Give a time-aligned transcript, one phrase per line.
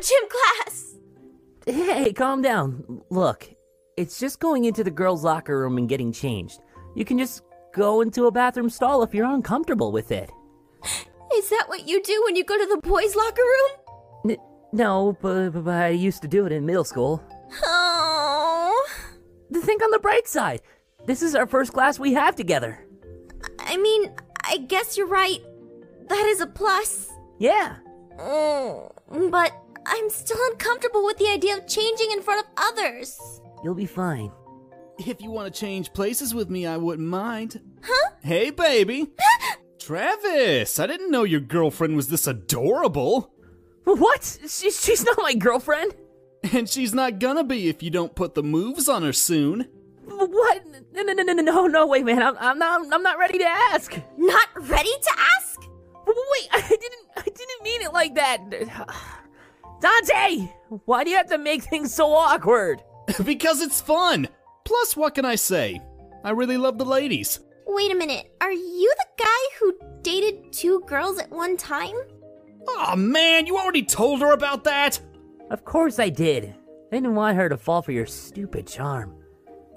[0.00, 2.04] I don't want to go to gym class.
[2.04, 3.02] Hey, calm down.
[3.10, 3.48] Look,
[3.96, 6.60] it's just going into the girls' locker room and getting changed.
[6.96, 7.42] You can just
[7.74, 10.30] go into a bathroom stall if you're uncomfortable with it.
[11.34, 13.70] Is that what you do when you go to the boys' locker room?
[14.30, 14.36] N-
[14.72, 17.22] no, but, but I used to do it in middle school.
[17.64, 18.86] Oh.
[19.52, 20.62] Think on the bright side.
[21.06, 22.84] This is our first class we have together.
[23.58, 24.12] I mean,
[24.44, 25.40] I guess you're right.
[26.08, 27.10] That is a plus.
[27.38, 27.76] Yeah.
[28.18, 28.90] Oh,
[29.30, 29.52] but
[29.86, 33.40] I'm still uncomfortable with the idea of changing in front of others.
[33.62, 34.30] You'll be fine.
[34.98, 37.60] If you want to change places with me, I wouldn't mind.
[37.82, 38.10] Huh?
[38.22, 39.08] Hey, baby.
[39.78, 43.32] Travis, I didn't know your girlfriend was this adorable.
[43.84, 44.38] What?
[44.46, 45.94] She, she's not my girlfriend.
[46.52, 49.68] And she's not gonna be if you don't put the moves on her soon.
[50.04, 50.64] What?
[50.92, 52.22] No, no, no, no, no, no, wait, man.
[52.22, 53.98] I'm, I'm not, I'm not ready to ask.
[54.16, 55.60] Not ready to ask?
[56.06, 58.86] Wait, I didn't, I didn't mean it like that.
[59.80, 60.46] Dante,
[60.84, 62.82] why do you have to make things so awkward?
[63.24, 64.28] because it's fun.
[64.64, 65.80] Plus, what can I say?
[66.22, 67.40] I really love the ladies.
[67.66, 68.30] Wait a minute.
[68.40, 71.94] Are you the guy who dated two girls at one time?
[72.68, 75.00] Oh man, you already told her about that?
[75.50, 76.54] Of course I did.
[76.92, 79.14] I didn't want her to fall for your stupid charm.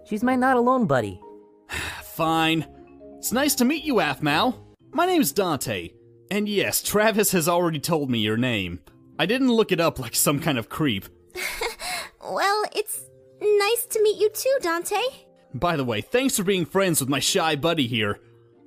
[0.06, 1.22] She's my not alone buddy.
[2.04, 2.68] Fine.
[3.18, 4.56] It's nice to meet you, Aphmau.
[4.92, 5.92] My name's Dante.
[6.30, 8.80] And yes, Travis has already told me your name.
[9.20, 11.06] I didn't look it up like some kind of creep.
[12.24, 13.02] Well, it's
[13.42, 14.96] nice to meet you too, Dante.
[15.54, 18.20] By the way, thanks for being friends with my shy buddy here.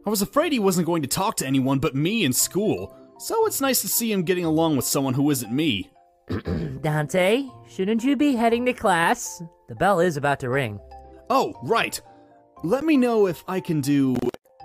[0.07, 3.47] I was afraid he wasn't going to talk to anyone but me in school, so
[3.47, 5.91] it's nice to see him getting along with someone who isn't me.
[6.83, 9.43] Dante, shouldn't you be heading to class?
[9.69, 10.79] The bell is about to ring.
[11.31, 11.99] Oh, right.
[12.63, 14.17] Let me know if I can do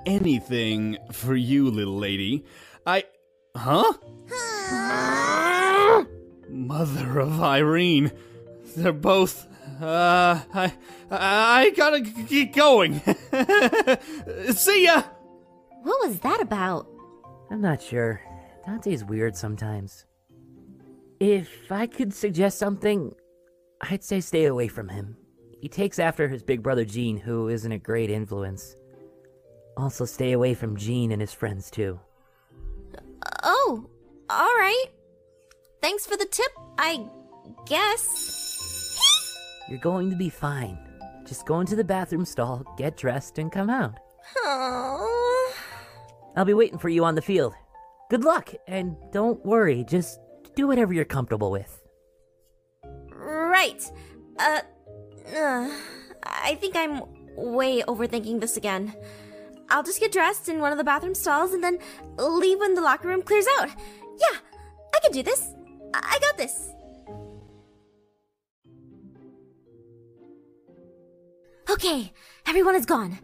[0.06, 2.46] anything for you, little lady.
[2.86, 3.06] I.
[3.56, 3.94] Huh?
[6.50, 8.12] Mother of Irene.
[8.76, 9.48] They're both.
[9.82, 10.74] Uh, I.
[11.10, 13.00] I gotta keep going.
[14.54, 15.04] See ya!
[15.84, 16.88] What was that about?
[17.50, 18.22] I'm not sure.
[18.66, 20.06] Dante's weird sometimes.
[21.20, 23.14] If I could suggest something,
[23.82, 25.18] I'd say stay away from him.
[25.60, 28.76] He takes after his big brother Gene, who isn't a great influence.
[29.78, 32.00] Also, stay away from Gene and his friends, too.
[33.44, 33.86] Oh,
[34.32, 34.92] alright.
[35.82, 37.06] Thanks for the tip, I
[37.66, 38.98] guess.
[39.70, 40.78] You're going to be fine.
[41.26, 43.96] Just go into the bathroom stall, get dressed, and come out.
[44.46, 45.54] Aww.
[46.36, 47.54] I'll be waiting for you on the field.
[48.10, 50.20] Good luck, and don't worry, just
[50.56, 51.82] do whatever you're comfortable with.
[53.16, 53.84] Right.
[54.38, 54.62] Uh,
[55.36, 55.72] uh,
[56.24, 57.04] I think I'm
[57.36, 58.94] way overthinking this again.
[59.70, 61.80] I'll just get dressed in one of the bathroom stalls and then
[62.18, 63.70] leave when the locker room clears out.
[63.70, 64.38] Yeah,
[64.94, 65.54] I can do this.
[65.94, 66.70] I, I got this.
[71.70, 72.12] Okay,
[72.46, 73.20] everyone is gone.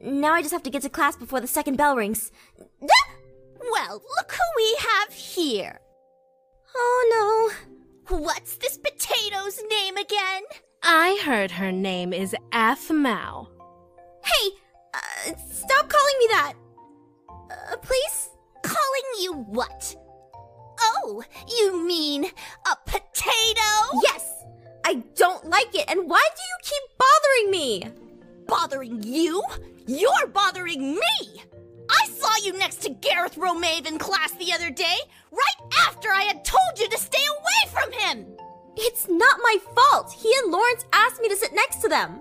[0.00, 2.30] Now I just have to get to class before the second bell rings.
[2.80, 5.80] Well, look who we have here.
[6.76, 7.52] Oh
[8.08, 8.16] no.
[8.18, 10.42] What's this potato's name again?
[10.82, 13.48] I heard her name is Aphmau.
[14.24, 14.50] Hey,
[14.94, 16.54] uh, stop calling me that.
[17.50, 18.30] Uh, please?
[18.62, 19.96] Calling you what?
[20.80, 24.00] Oh, you mean a potato?
[24.02, 24.44] Yes!
[24.84, 27.82] I don't like it, and why do you keep bothering me?
[28.46, 29.42] Bothering you?
[29.86, 31.42] You're bothering me!
[31.90, 34.96] I saw you next to Garroth Ro'Meave in class the other day,
[35.30, 38.26] right after I had told you to stay away from him!
[38.76, 40.12] It's not my fault.
[40.12, 42.20] He and Laurance asked me to sit next to them.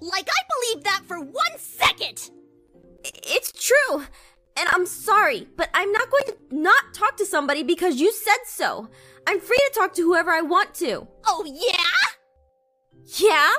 [0.00, 2.30] Like I believe that for one second!
[3.04, 4.04] It's true.
[4.58, 8.46] And I'm sorry, but I'm not going to not talk to somebody because you said
[8.46, 8.88] so.
[9.26, 11.06] I'm free to talk to whoever I want to.
[11.26, 12.14] Oh, yeah?
[13.18, 13.52] Yeah?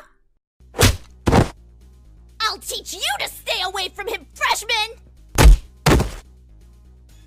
[2.39, 4.97] I'll teach you to stay away from him, freshman!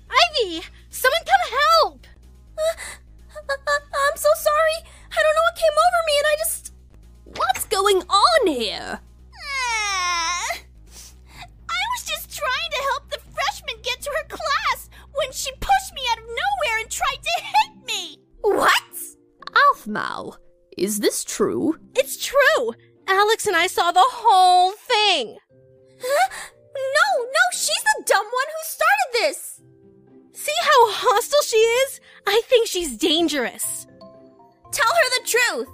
[0.09, 0.61] Ivy!
[0.89, 2.07] Someone come help!
[3.49, 4.77] I'm so sorry.
[5.11, 6.73] I don't know what came over me and I just.
[7.37, 8.99] What's going on here?
[9.33, 10.57] Ah.
[11.69, 13.10] I was just trying to help
[13.83, 17.85] get to her class when she pushed me out of nowhere and tried to hit
[17.85, 18.17] me!
[19.53, 20.37] Aphmau,
[20.77, 21.77] is this true?
[21.95, 22.73] It's true!
[23.07, 25.37] Alex and I saw the whole thing!
[26.01, 26.29] Huh?
[26.73, 29.61] No, no, she's the dumb one who started this!
[30.33, 31.99] See how hostile she is?
[32.25, 33.87] I think she's dangerous.
[34.71, 35.69] Tell her the truth!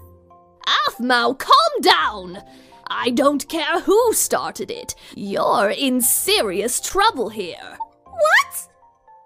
[0.88, 2.44] Aphmau, calm down!
[2.90, 4.96] I don't care who started it.
[5.16, 7.78] You're in serious trouble here.
[8.26, 8.68] What?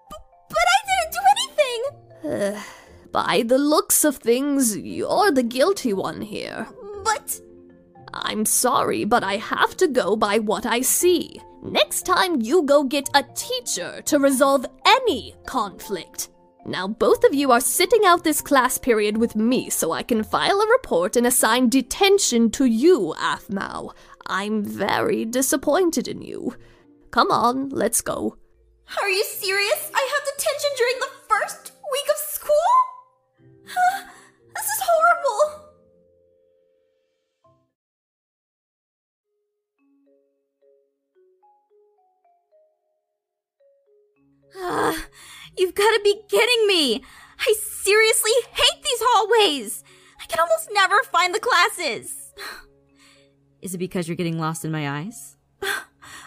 [0.10, 0.16] B-
[0.50, 2.58] but I didn't do anything!
[2.58, 2.64] Uh,
[3.12, 6.68] by the looks of things, you're the guilty one here.
[7.04, 7.40] But.
[8.14, 11.40] I'm sorry, but I have to go by what I see.
[11.64, 16.30] Next time, you go get a teacher to resolve any conflict.
[16.66, 20.24] Now, both of you are sitting out this class period with me so I can
[20.24, 23.94] file a report and assign detention to you, Aphmau.
[24.28, 26.56] I'm very disappointed in you.
[27.10, 28.38] Come on, let's go.
[29.00, 29.90] Are you serious?
[29.94, 32.54] I have detention during the first week of school?
[34.54, 35.68] this is horrible!
[44.62, 44.94] Uh,
[45.58, 47.02] you've got to be kidding me!
[47.40, 49.84] I seriously hate these hallways!
[50.22, 52.34] I can almost never find the classes!
[53.62, 55.38] Is it because you're getting lost in my eyes?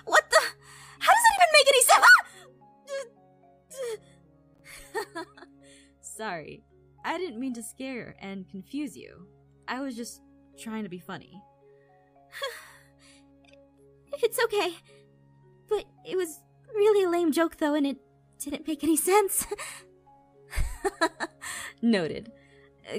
[0.05, 0.41] What the?
[0.99, 2.14] How does that even make any sense?
[6.01, 6.65] Sorry.
[7.05, 9.27] I didn't mean to scare and confuse you.
[9.69, 10.21] I was just
[10.59, 11.43] trying to be funny.
[14.23, 14.75] it's okay.
[15.69, 16.41] But it was
[16.75, 17.99] really a lame joke, though, and it
[18.39, 19.47] didn't make any sense.
[21.83, 22.33] Noted.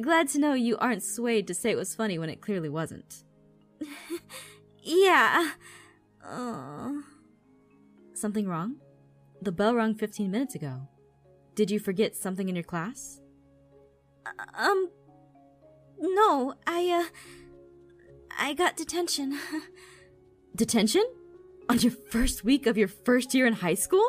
[0.02, 3.24] Glad to know you aren't swayed to say it was funny when it clearly wasn't.
[4.84, 5.52] yeah.
[6.24, 6.92] Uh...
[8.14, 8.78] Something wrong?
[9.42, 10.88] The bell rung 15 minutes ago.
[11.56, 13.22] Did you forget something in your class?
[14.54, 14.90] Um.
[16.00, 17.06] No, I, uh.
[18.38, 19.40] I got detention.
[20.56, 21.06] detention?
[21.70, 24.06] On your first week of your first year in high school?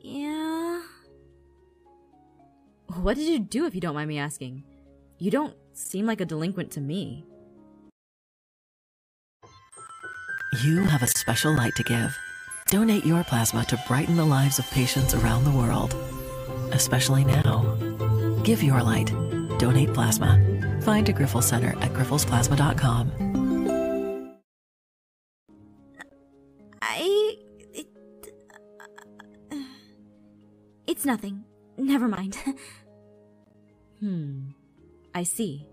[0.00, 0.82] Yeah.
[3.00, 4.64] What did you do, if you don't mind me asking?
[5.18, 7.24] You don't seem like a delinquent to me.
[10.62, 12.18] You have a special light to give.
[12.68, 15.94] Donate your plasma to brighten the lives of patients around the world.
[16.72, 17.62] Especially now.
[18.44, 19.06] Give your light.
[19.58, 20.38] Donate plasma.
[20.82, 24.36] Find a Grifols Center at grifolsplasma.com.
[26.82, 27.36] I.
[27.72, 27.86] It,
[29.50, 29.56] uh,
[30.86, 31.44] it's nothing.
[31.78, 32.36] Never mind.
[34.00, 34.50] hmm.
[35.14, 35.66] I see.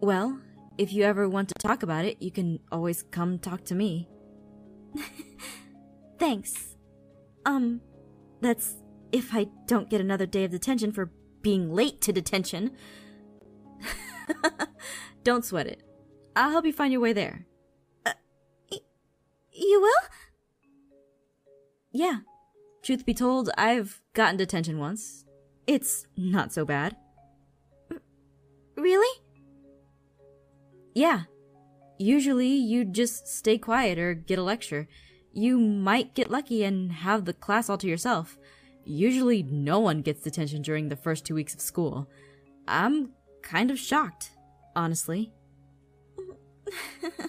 [0.00, 0.38] Well,
[0.76, 4.08] if you ever want to talk about it, you can always come talk to me.
[6.18, 6.76] Thanks.
[7.46, 7.80] Um,
[8.40, 8.76] that's
[9.12, 11.10] if I don't get another day of detention for
[11.42, 12.72] being late to detention.
[15.24, 15.82] don't sweat it.
[16.36, 17.46] I'll help you find your way there.
[18.04, 18.12] Uh,
[18.70, 18.78] y-
[19.52, 20.08] you will?
[21.92, 22.18] Yeah.
[22.82, 25.24] Truth be told, I've gotten detention once.
[25.66, 26.96] It's not so bad.
[27.90, 28.02] R-
[28.76, 29.22] really?
[30.94, 31.22] Yeah.
[31.98, 34.88] Usually you just stay quiet or get a lecture.
[35.38, 38.36] You might get lucky and have the class all to yourself.
[38.84, 42.10] Usually no one gets detention during the first two weeks of school.
[42.66, 44.32] I'm kind of shocked,
[44.74, 45.32] honestly.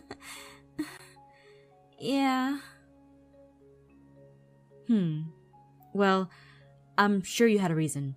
[1.99, 2.57] yeah.
[4.87, 5.21] Hmm.
[5.93, 6.31] Well,
[6.97, 8.15] I'm sure you had a reason.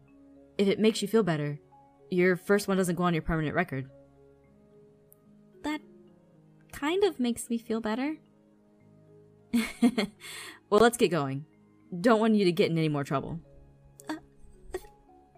[0.57, 1.61] If it makes you feel better,
[2.11, 3.91] your first one doesn't go on your permanent record.
[5.65, 5.83] That
[6.73, 8.17] kind of makes me feel better.
[10.71, 11.45] well, let's get going.
[12.01, 13.41] Don't want you to get in any more trouble.
[14.09, 14.15] Uh,
[14.73, 14.85] th-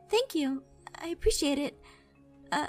[0.09, 0.62] thank you.
[1.02, 1.78] I appreciate it.
[2.52, 2.68] Uh,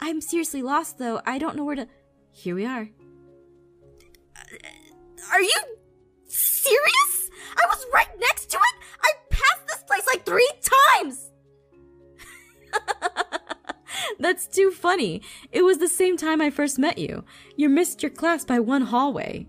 [0.00, 1.20] I'm seriously lost, though.
[1.26, 1.88] I don't know where to.
[2.30, 2.88] Here we are.
[5.32, 5.60] Are you
[6.26, 7.30] serious?
[7.56, 8.74] I was right next to it.
[9.02, 10.50] I passed this place like three
[10.94, 11.30] times.
[14.18, 15.22] That's too funny.
[15.50, 17.24] It was the same time I first met you.
[17.56, 19.46] You missed your class by one hallway.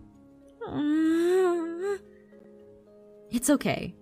[3.33, 3.95] It's okay.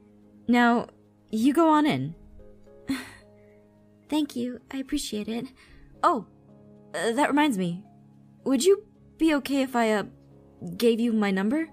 [0.50, 0.88] Now,
[1.32, 2.16] you go on in.
[4.10, 4.60] Thank you.
[4.70, 5.48] I appreciate it.
[6.04, 6.26] Oh,
[6.94, 7.82] uh, that reminds me.
[8.44, 8.84] Would you
[9.18, 10.04] be okay if I, uh,
[10.76, 11.70] gave you my number?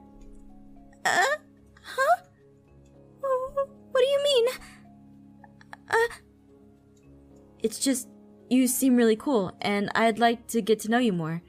[1.04, 1.24] Uh,
[1.82, 2.16] huh?
[3.90, 4.46] What do you mean?
[5.90, 6.14] Uh,
[7.58, 8.08] it's just,
[8.48, 11.42] you seem really cool, and I'd like to get to know you more.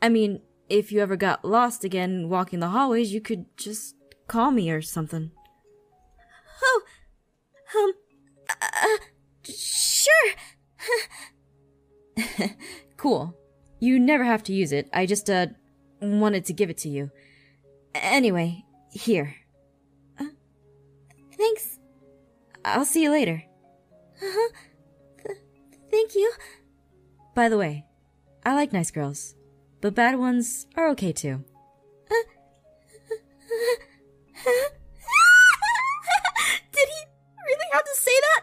[0.00, 3.94] I mean, if you ever got lost again walking the hallways, you could just
[4.28, 5.30] call me or something.
[6.62, 6.82] Oh,
[7.78, 7.92] um,
[8.48, 8.98] uh,
[9.44, 10.32] sure.
[12.96, 13.36] cool.
[13.78, 14.88] You never have to use it.
[14.92, 15.48] I just, uh,
[16.00, 17.10] wanted to give it to you.
[17.94, 19.36] Anyway, here.
[20.18, 20.26] Uh,
[21.36, 21.78] thanks.
[22.64, 23.42] I'll see you later.
[24.20, 24.52] Uh huh.
[25.24, 25.38] Th-
[25.90, 26.32] thank you.
[27.34, 27.84] By the way,
[28.44, 29.35] I like nice girls,
[29.86, 31.44] but bad ones are okay too.
[36.74, 37.00] Did he
[37.46, 38.40] really have to say that?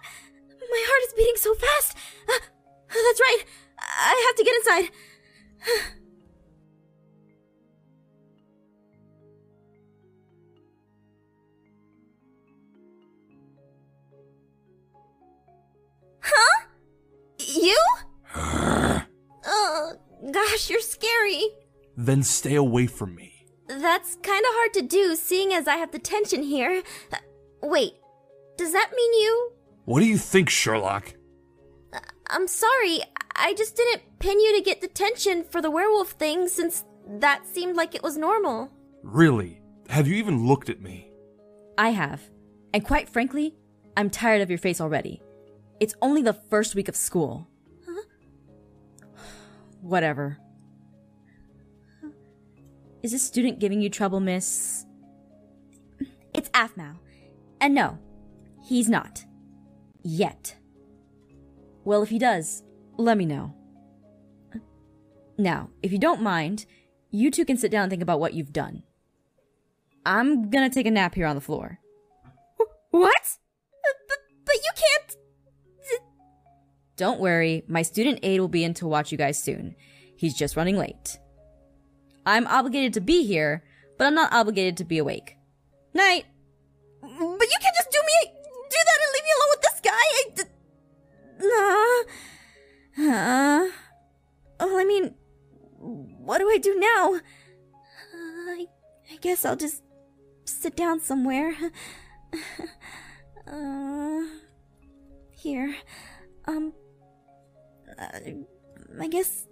[0.71, 1.97] My heart is beating so fast.
[2.29, 2.39] Uh,
[2.87, 3.43] that's right.
[3.77, 4.89] I have to get inside.
[20.31, 21.49] Gosh, you're scary.
[21.95, 23.45] Then stay away from me.
[23.67, 26.83] That's kind of hard to do, seeing as I have the tension here.
[27.11, 27.17] Uh,
[27.61, 27.93] wait,
[28.57, 29.51] does that mean you?
[29.85, 31.13] What do you think, Sherlock?
[32.29, 33.01] I'm sorry,
[33.35, 37.75] I just didn't pin you to get detention for the werewolf thing since that seemed
[37.75, 38.71] like it was normal.
[39.03, 39.61] Really?
[39.89, 41.11] Have you even looked at me?
[41.77, 42.21] I have.
[42.73, 43.55] And quite frankly,
[43.97, 45.21] I'm tired of your face already.
[45.79, 47.47] It's only the first week of school.
[49.83, 50.37] Whatever.
[53.03, 54.85] Is this student giving you trouble, miss?
[56.33, 56.95] It's Aphmau.
[57.59, 57.99] And no,
[58.63, 59.25] he's not.
[60.01, 60.55] Yet.
[61.83, 62.63] Well, if he does,
[62.97, 63.53] let me know.
[65.37, 66.65] Now, if you don't mind,
[67.11, 68.83] you two can sit down and think about what you've done.
[70.05, 71.79] I'm gonna take a nap here on the floor.
[72.91, 73.11] What?
[73.11, 75.17] Uh, but, but you can't.
[76.95, 79.75] Don't worry, my student aide will be in to watch you guys soon.
[80.15, 81.17] He's just running late.
[82.25, 83.63] I'm obligated to be here,
[83.97, 85.37] but I'm not obligated to be awake.
[85.93, 86.25] Night!
[87.01, 88.31] But you can't just do me
[88.69, 90.05] do that and leave me alone with this guy.
[90.19, 90.53] I, d-
[92.99, 93.65] uh, uh,
[94.65, 95.15] well, I mean,
[95.77, 97.15] what do I do now?
[97.15, 98.67] Uh, I,
[99.11, 99.83] I guess I'll just
[100.45, 101.55] sit down somewhere.
[103.47, 104.21] uh,
[105.31, 105.75] here.
[106.45, 106.73] Um,
[107.97, 108.19] uh,
[108.99, 109.47] I guess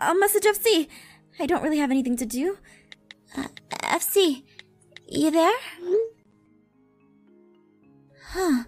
[0.00, 0.88] I'll message FC.
[1.38, 2.58] I don't really have anything to do.
[3.36, 3.48] Uh,
[3.82, 4.44] FC,
[5.08, 5.58] you there?
[8.28, 8.64] Huh.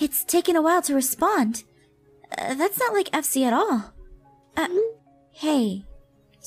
[0.00, 1.64] It's taken a while to respond.
[2.36, 3.92] Uh, that's not like FC at all.
[4.56, 4.68] Uh,
[5.32, 5.84] hey.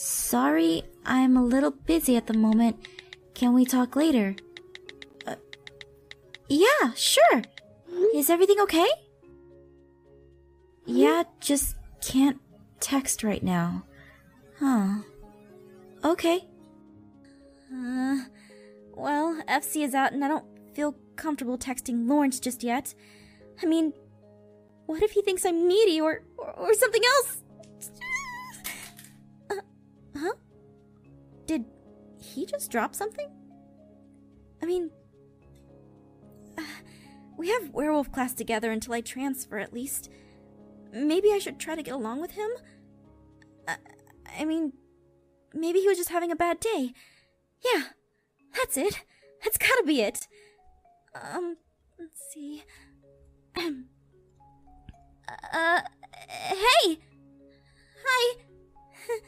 [0.01, 2.77] Sorry, I'm a little busy at the moment.
[3.33, 4.35] Can we talk later?
[5.27, 5.35] Uh,
[6.47, 7.41] yeah, sure.
[8.15, 8.87] Is everything okay?
[10.91, 12.41] Yeah, just can't
[12.79, 13.83] text right now.
[14.57, 15.01] Huh.
[16.03, 16.47] Okay.
[17.71, 18.17] Uh,
[18.95, 22.95] well, FC is out and I don't feel comfortable texting Laurance just yet.
[23.61, 23.93] I mean,
[24.87, 27.43] what if he thinks I'm needy or, or, or something else?
[29.51, 29.55] Uh,
[30.17, 30.33] huh?
[31.45, 31.65] Did
[32.19, 33.29] he just drop something?
[34.63, 34.89] I mean,
[36.57, 36.63] uh,
[37.37, 40.09] we have werewolf class together until I transfer at least.
[40.91, 42.49] Maybe I should try to get along with him?
[43.67, 43.75] Uh,
[44.39, 44.73] I mean,
[45.53, 46.93] maybe he was just having a bad day.
[47.63, 47.83] Yeah,
[48.55, 49.03] that's it.
[49.43, 50.27] That's gotta be it.
[51.15, 51.57] Um,
[51.97, 52.63] let's see.
[53.57, 53.71] uh,
[56.27, 56.99] hey!
[58.05, 58.35] Hi!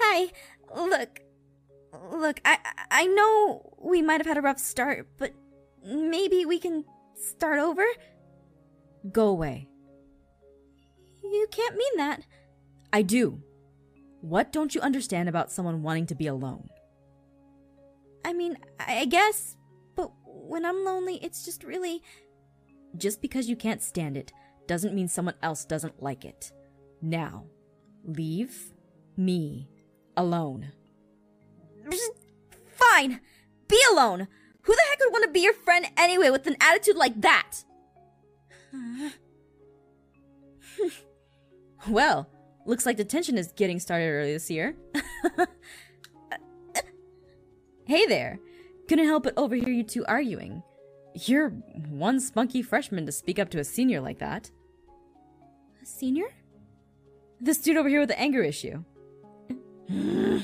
[0.00, 0.30] Hi.
[0.74, 1.20] Look.
[2.12, 2.58] Look, I
[2.90, 5.32] I know we might have had a rough start, but
[5.84, 6.84] maybe we can
[7.16, 7.84] start over?
[9.10, 9.67] Go away.
[11.30, 12.22] You can't mean that.
[12.92, 13.42] I do.
[14.20, 16.68] What don't you understand about someone wanting to be alone?
[18.24, 19.56] I mean, I guess,
[19.94, 22.02] but when I'm lonely, it's just really.
[22.96, 24.32] Just because you can't stand it
[24.66, 26.52] doesn't mean someone else doesn't like it.
[27.00, 27.44] Now,
[28.04, 28.72] leave
[29.16, 29.68] me
[30.16, 30.72] alone.
[32.66, 33.20] Fine!
[33.68, 34.26] Be alone!
[34.62, 37.64] Who the heck would want to be your friend anyway with an attitude like that?
[41.88, 42.28] well,
[42.66, 44.74] looks like detention is getting started early this year.
[47.86, 48.38] hey there!
[48.88, 50.62] Couldn't help but overhear you two arguing.
[51.14, 54.50] You're one spunky freshman to speak up to a senior like that.
[55.82, 56.26] A senior?
[57.40, 58.82] This dude over here with the anger issue.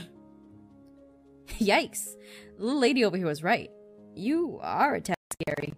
[1.59, 2.15] Yikes.
[2.59, 3.71] The little lady over here was right.
[4.15, 5.75] You are a tad scary.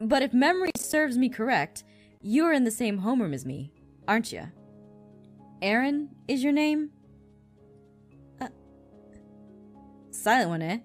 [0.00, 1.84] But if memory serves me correct,
[2.20, 3.72] you're in the same homeroom as me,
[4.06, 4.48] aren't you?
[5.64, 6.90] Aaron is your name?
[8.38, 8.48] Uh,
[10.10, 10.80] silent one, eh?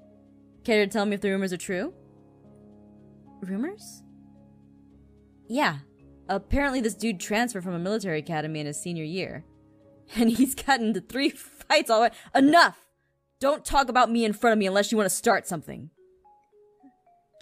[0.63, 1.93] Care to tell me if the rumors are true?
[3.41, 4.03] Rumors?
[5.49, 5.79] Yeah.
[6.29, 9.43] Apparently, this dude transferred from a military academy in his senior year.
[10.15, 11.29] And he's gotten into three
[11.69, 12.15] fights already.
[12.33, 12.87] Enough!
[13.39, 15.91] Don't talk about me in front of me unless you want to start something.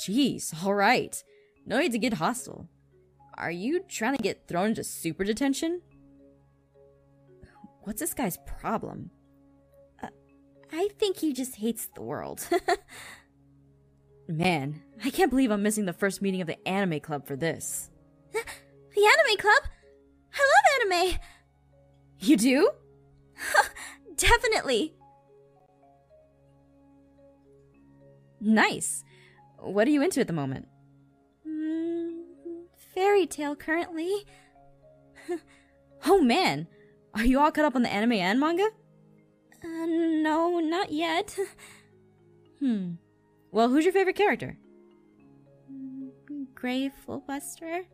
[0.01, 1.24] Jeez, alright.
[1.67, 2.67] No need to get hostile.
[3.36, 5.82] Are you trying to get thrown into super detention?
[7.88, 9.12] What's this guy's problem?
[10.03, 10.10] Uh,
[10.74, 12.46] I think he just hates the world.
[14.27, 17.89] Man, I can't believe I'm missing the first meeting of the anime club for this.
[18.34, 18.41] The
[19.06, 19.63] anime club?
[20.34, 21.20] I love anime!
[22.20, 22.72] You do?
[24.17, 24.94] Definitely.
[28.41, 29.06] Nice.
[29.60, 30.67] What are you into at the moment?
[31.48, 32.24] Mm,
[32.94, 34.25] Fairy Tail currently.
[36.06, 36.67] oh man,
[37.17, 38.69] are you all caught up on the anime and manga?
[39.63, 41.38] Uh, no, not yet.
[42.59, 42.93] hmm.
[43.51, 44.57] Well, who's your favorite character?
[46.53, 47.86] Gray Fullbuster.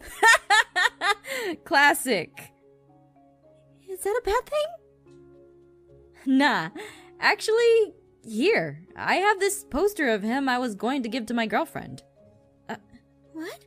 [1.64, 2.52] Classic.
[3.88, 4.66] Is that a bad thing?
[6.24, 6.68] Nah.
[7.18, 8.86] Actually, here.
[8.94, 12.04] I have this poster of him I was going to give to my girlfriend.
[12.68, 12.76] Uh,
[13.32, 13.64] what?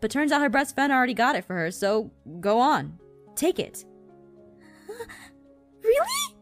[0.00, 2.98] But turns out her best friend already got it for her, so go on.
[3.34, 3.84] Take it.
[5.82, 6.36] Really?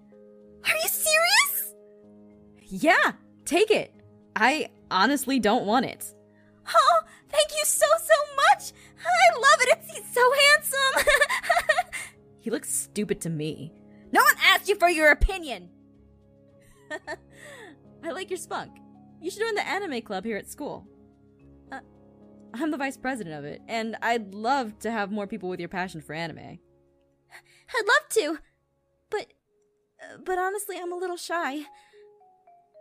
[0.64, 1.74] Are you serious?
[2.60, 3.12] Yeah,
[3.44, 3.94] take it.
[4.34, 6.12] I honestly don't want it.
[6.66, 7.00] Oh,
[7.30, 8.72] thank you so, so much!
[8.98, 9.78] I love it!
[9.78, 11.14] It's, he's so handsome!
[12.40, 13.72] he looks stupid to me.
[14.12, 15.70] No one asked you for your opinion!
[18.04, 18.72] I like your spunk.
[19.20, 20.86] You should join the anime club here at school.
[22.54, 25.68] I'm the vice president of it, and I'd love to have more people with your
[25.68, 26.38] passion for anime.
[26.38, 28.38] I'd love to,
[29.10, 29.26] but.
[30.00, 31.64] Uh, but honestly, I'm a little shy.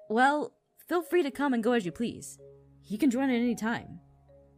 [0.10, 0.54] Well,
[0.88, 2.38] feel free to come and go as you please.
[2.86, 4.00] You can join at any time.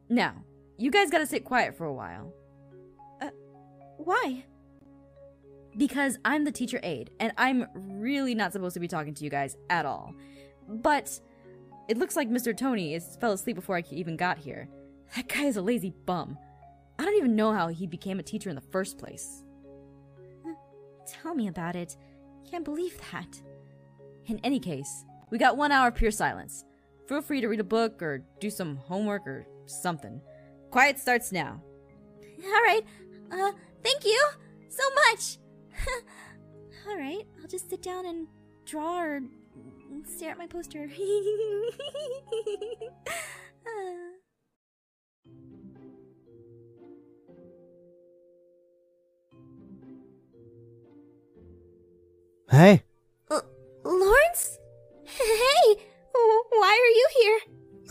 [0.10, 0.44] Now,
[0.78, 2.34] you guys gotta sit quiet for a while.
[3.22, 3.30] Uh,
[3.98, 4.46] why?
[5.78, 9.30] Because I'm the teacher aide, and I'm really not supposed to be talking to you
[9.30, 10.14] guys at all.
[10.68, 11.20] But
[11.88, 12.56] it looks like Mr.
[12.56, 14.70] Tony is fell asleep before I even got here.
[15.16, 16.38] That guy is a lazy bum.
[16.98, 19.44] I don't even know how he became a teacher in the first place.
[21.08, 21.96] Tell me about it.
[22.50, 23.42] Can't believe that.
[24.28, 26.66] In any case, we got one hour of pure silence.
[27.08, 30.22] Feel free to read a book or do some homework or something.
[30.70, 31.64] Quiet starts now.
[32.44, 32.82] All right.
[33.32, 33.52] Uh,
[33.84, 34.22] thank you
[34.68, 35.38] so much.
[36.88, 38.28] All right, I'll just sit down and
[38.66, 39.22] draw or
[40.06, 40.90] stare at my poster.
[52.50, 52.84] Hey.
[53.30, 53.42] Uh,
[53.84, 54.58] Laurance?
[55.04, 55.76] Hey,
[56.14, 57.40] why are you here?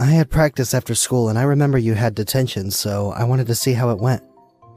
[0.01, 3.55] I had practice after school and I remember you had detention, so I wanted to
[3.55, 4.23] see how it went.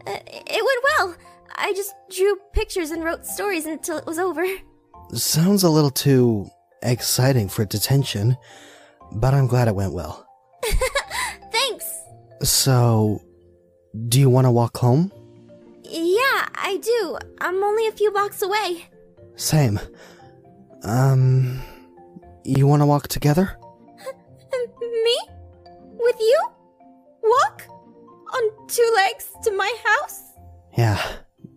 [0.05, 1.15] Uh, it went well.
[1.55, 4.45] I just drew pictures and wrote stories until it was over.
[5.13, 6.47] Sounds a little too
[6.83, 8.37] exciting for detention,
[9.13, 10.27] but I'm glad it went well.
[11.51, 11.85] Thanks.
[12.43, 13.21] So,
[14.07, 15.11] do you want to walk home?
[15.83, 17.17] Yeah, I do.
[17.39, 18.87] I'm only a few blocks away.
[19.41, 19.79] Same.
[20.83, 21.59] Um,
[22.43, 23.57] you want to walk together?
[24.81, 25.17] Me?
[25.97, 26.39] With you?
[27.23, 27.63] Walk?
[28.33, 30.21] On two legs to my house?
[30.77, 31.01] Yeah,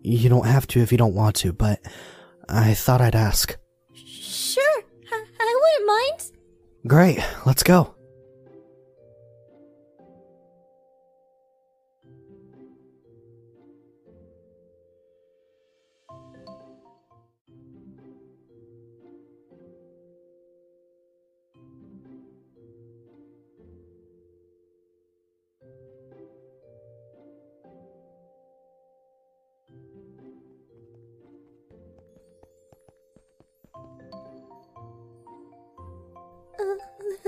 [0.01, 1.79] you don't have to if you don't want to, but
[2.49, 3.55] I thought I'd ask.
[3.93, 6.31] Sure, I, I wouldn't mind.
[6.87, 7.94] Great, let's go.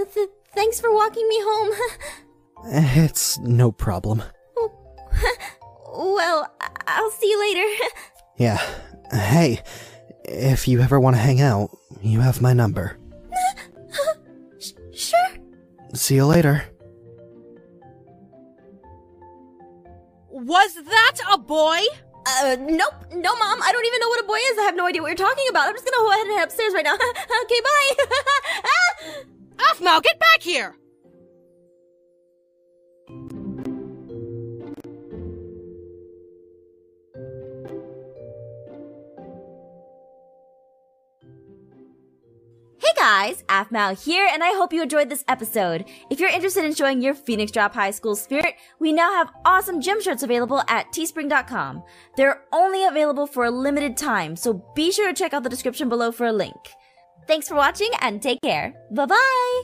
[0.05, 1.71] Th- thanks for walking me home.
[2.69, 4.23] It's no problem.
[5.95, 7.85] well, I- I'll see you later.
[8.39, 8.61] Yeah.
[9.11, 9.63] Hey,
[10.25, 12.97] if you ever want to hang out, you have my number.
[14.59, 15.29] Sh- sure.
[15.95, 16.63] See you later.
[20.29, 21.79] Was that a boy?
[22.27, 22.93] Uh, nope.
[23.13, 23.59] No, Mom.
[23.63, 24.57] I don't even know what a boy is.
[24.59, 25.69] I have no idea what you're talking about.
[25.69, 26.93] I'm just gonna go ahead and head upstairs right now.
[26.93, 29.23] okay, bye.
[29.59, 30.75] Aphmau, get back here!
[42.79, 45.85] hey, guys, Aphmau here, and I hope you enjoyed this episode.
[46.09, 49.81] If you're interested in showing your Phoenix Drop High School spirit, we now have awesome
[49.81, 51.83] gym shirts available at teespring.com.
[52.15, 55.89] They're only available for a limited time, so be sure to check out the description
[55.89, 56.55] below for a link.
[57.27, 58.73] Thanks for watching and take care.
[58.91, 59.61] Bye bye!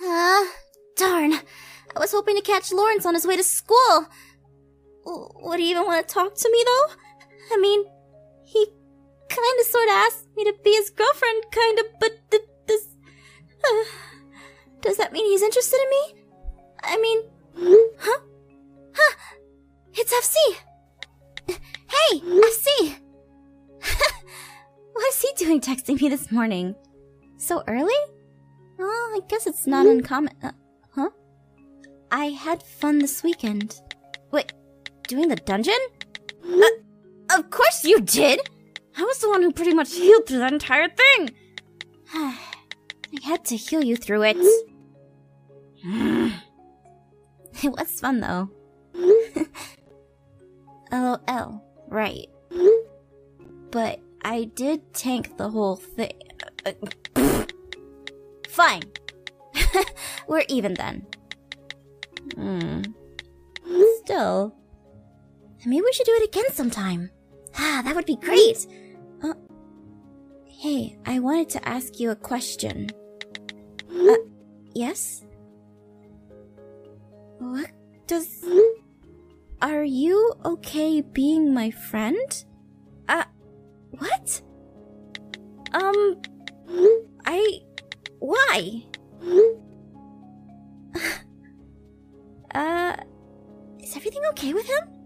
[0.00, 0.52] Ah,
[0.96, 1.32] darn.
[1.34, 4.06] I was hoping to catch Laurance on his way to school.
[5.08, 6.86] Would he even want to talk to me, though?
[7.54, 7.84] I mean,
[8.44, 8.66] he
[9.28, 12.86] kinda sorta asked me to be his girlfriend, kinda, but th- this.
[13.64, 13.84] Uh,
[14.82, 16.24] does that mean he's interested in me?
[16.82, 17.22] I mean,
[17.98, 18.20] huh?
[18.94, 19.14] Huh?
[19.94, 20.36] It's FC!
[21.48, 22.96] Hey, FC!
[24.92, 26.74] what is he doing texting me this morning?
[27.38, 28.00] So early?
[28.78, 30.34] Oh, I guess it's not uncommon.
[30.42, 30.52] Uh,
[30.94, 31.10] huh?
[32.10, 33.80] I had fun this weekend.
[34.30, 34.52] Wait,
[35.08, 35.78] doing the dungeon?
[36.44, 36.68] Uh,
[37.36, 38.40] of course you did!
[38.96, 41.30] I was the one who pretty much healed through that entire thing!
[42.14, 42.38] I
[43.24, 44.36] had to heal you through it.
[47.62, 48.50] it was fun though.
[50.92, 52.28] LOL, right.
[53.70, 56.12] But I did tank the whole thing.
[58.48, 58.82] Fine.
[60.28, 61.06] We're even then.
[62.34, 62.82] Hmm.
[64.04, 64.54] Still.
[65.64, 67.10] Maybe we should do it again sometime.
[67.56, 68.66] Ah, that would be great.
[69.22, 69.34] Uh,
[70.46, 72.90] hey, I wanted to ask you a question.
[73.90, 74.16] Uh,
[74.74, 75.24] yes?
[77.38, 77.70] What
[78.06, 78.44] does.
[79.60, 82.44] Are you okay being my friend?
[83.08, 83.24] Uh,
[83.90, 84.40] what?
[85.72, 86.22] Um,
[87.24, 87.60] I.
[88.20, 88.84] Why?
[92.54, 92.96] uh,
[93.80, 94.97] is everything okay with him?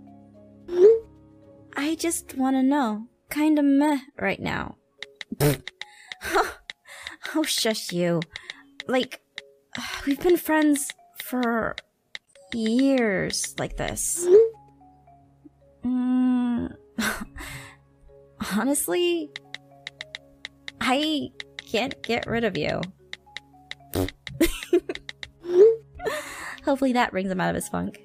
[1.76, 3.06] I just want to know.
[3.30, 4.76] Kinda meh right now.
[7.34, 8.20] oh, shush you.
[8.86, 9.20] Like,
[10.06, 10.90] we've been friends
[11.22, 11.76] for
[12.52, 14.26] years like this.
[15.84, 16.74] Mm,
[18.56, 19.30] honestly,
[20.80, 22.80] I can't get rid of you.
[26.64, 28.00] Hopefully that brings him out of his funk.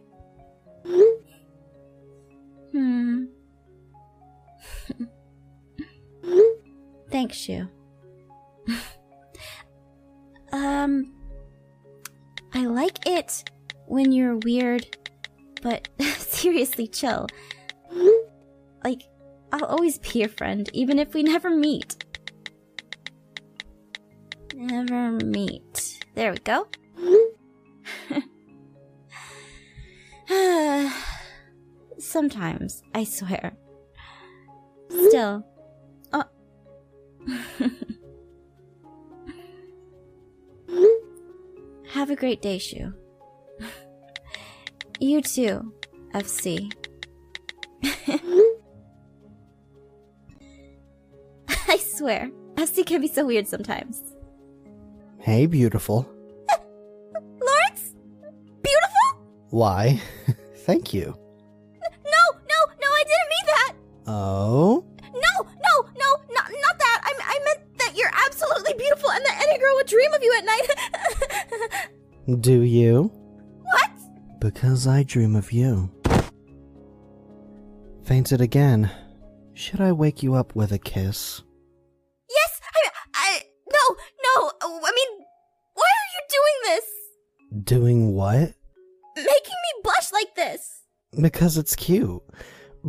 [2.72, 3.26] Hmm.
[7.10, 7.68] Thanks, Shu.
[10.52, 11.14] um,
[12.54, 13.50] I like it
[13.86, 14.98] when you're weird,
[15.62, 17.28] but seriously chill.
[18.84, 19.04] Like,
[19.52, 22.04] I'll always be your friend, even if we never meet.
[24.54, 26.06] Never meet.
[26.16, 26.68] There we go.
[32.08, 33.52] Sometimes, I swear.
[34.90, 35.08] Hmm?
[35.10, 35.46] Still.
[36.14, 36.24] Oh.
[40.70, 40.86] Hmm?
[41.90, 42.94] Have a great day, Shu.
[45.02, 45.74] You too,
[46.14, 46.72] FC.
[47.84, 48.40] Hmm?
[51.68, 54.02] I swear, FC can be so weird sometimes.
[55.20, 56.08] Hey, beautiful.
[57.14, 57.96] Laurance?
[58.64, 59.28] Beautiful?
[59.50, 60.02] Why?
[60.66, 61.27] Thank you.
[64.08, 64.86] Oh?
[65.02, 67.02] No, no, no, not, not that!
[67.04, 70.34] I, I meant that you're absolutely beautiful and that any girl would dream of you
[70.38, 72.40] at night!
[72.42, 73.12] Do you?
[73.64, 73.92] what?
[74.40, 75.90] Because I dream of you.
[78.04, 78.90] Fainted again.
[79.54, 81.42] Should I wake you up with a kiss?
[82.30, 85.26] Yes, I, I, no, no, I mean,
[85.74, 87.64] why are you doing this?
[87.66, 88.54] Doing what?
[89.16, 90.84] Making me blush like this?
[91.20, 92.22] Because it's cute.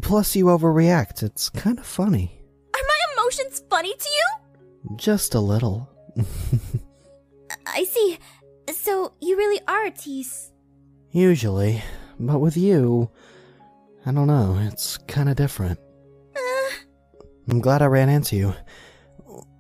[0.02, 1.22] Plus, you overreact.
[1.22, 2.40] It's kind of funny.
[2.74, 4.96] Are my emotions funny to you?
[4.96, 5.88] Just a little.
[7.66, 8.18] I see.
[8.72, 10.52] So, you really are a tease.
[11.11, 11.82] Usually.
[12.20, 13.11] But with you,
[14.04, 14.58] I don't know.
[14.61, 15.78] It's kind of different.
[16.37, 16.70] Uh,
[17.48, 18.54] I'm glad I ran into you.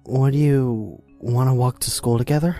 [0.06, 2.56] Would you want to walk to school together?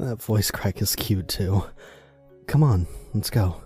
[0.00, 1.64] That voice crack is cute too.
[2.46, 3.60] Come on, let's go.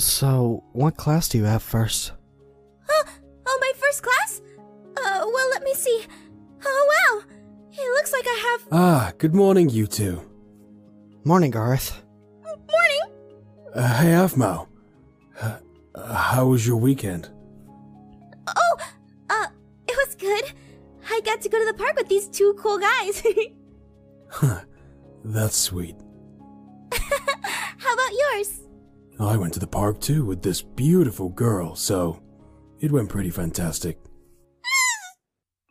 [0.00, 2.12] So, what class do you have first?
[2.88, 3.10] Huh?
[3.46, 4.40] Oh, my first class?
[4.96, 6.06] Uh, well, let me see.
[6.64, 7.22] Oh, wow!
[7.70, 8.68] It looks like I have.
[8.72, 10.22] Ah, good morning, you two.
[11.24, 12.02] Morning, Garroth.
[12.42, 13.18] Morning!
[13.74, 14.66] Uh, hey, Aphmau.
[15.38, 15.58] Uh,
[15.94, 17.28] uh, how was your weekend?
[18.46, 18.76] Oh,
[19.28, 19.46] uh,
[19.86, 20.44] it was good.
[21.10, 23.22] I got to go to the park with these two cool guys.
[24.32, 24.60] Huh,
[25.24, 25.96] that's sweet.
[26.92, 28.59] How about yours?
[29.20, 32.22] I went to the park too with this beautiful girl, so
[32.80, 33.98] it went pretty fantastic.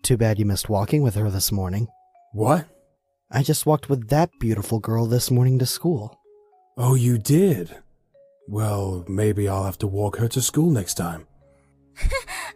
[0.04, 1.88] Too bad you missed walking with her this morning.
[2.34, 2.68] What?
[3.32, 6.20] I just walked with that beautiful girl this morning to school.
[6.78, 7.76] Oh, you did?
[8.48, 11.28] Well, maybe I'll have to walk her to school next time.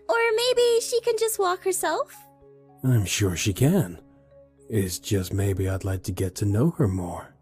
[0.10, 2.16] Or maybe she can just walk herself?
[2.84, 4.00] I'm sure she can.
[4.70, 7.33] It's just maybe I'd like to get to know her more.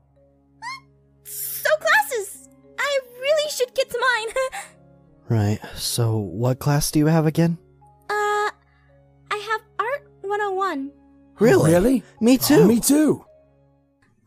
[4.22, 4.62] Should get to mine.
[5.30, 7.58] Right, so what class do you have again?
[8.10, 8.52] uh,
[9.32, 10.92] I have Art 101.
[11.40, 11.72] Really?
[11.72, 12.04] Really?
[12.20, 12.56] Me too.
[12.56, 13.24] Oh, me too.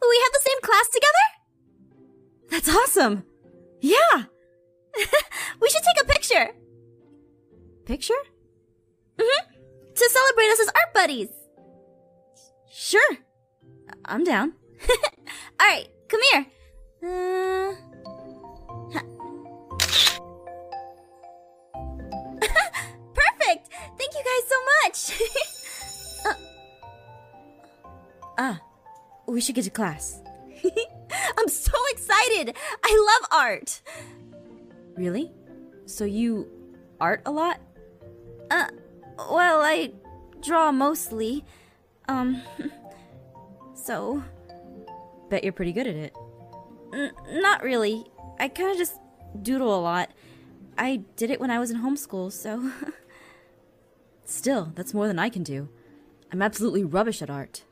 [0.01, 1.27] We have the same class together?
[2.51, 3.25] That's awesome!
[3.81, 4.25] Yeah!
[5.61, 6.51] we should take a picture.
[7.85, 8.23] Picture?
[9.19, 9.55] Mm-hmm.
[9.95, 11.29] To celebrate us as art buddies.
[12.71, 13.19] Sure.
[14.07, 14.55] I'm down.
[15.61, 16.47] All right, come here.
[17.05, 17.94] Uh...
[23.55, 23.69] Perfect.
[23.99, 25.27] Thank you guys so much.
[26.27, 26.35] uh,
[28.37, 28.61] Ah,
[29.27, 30.21] we should get to class.
[31.38, 32.57] I'm so excited.
[32.83, 33.83] I love art.
[34.97, 35.31] Really?
[35.87, 36.49] So you
[37.01, 37.61] art a lot?
[38.51, 38.69] Uh,
[39.31, 39.93] well, I
[40.43, 41.45] draw mostly.
[42.09, 42.43] Um,
[43.75, 44.23] so.
[45.31, 46.17] Bet you're pretty good at it.
[46.93, 48.05] N- not really.
[48.38, 48.99] I kind of just
[49.43, 50.11] doodle a lot.
[50.77, 52.71] I did it when I was in homeschool, so.
[54.25, 55.69] Still, that's more than I can do.
[56.33, 57.65] I'm absolutely rubbish at art.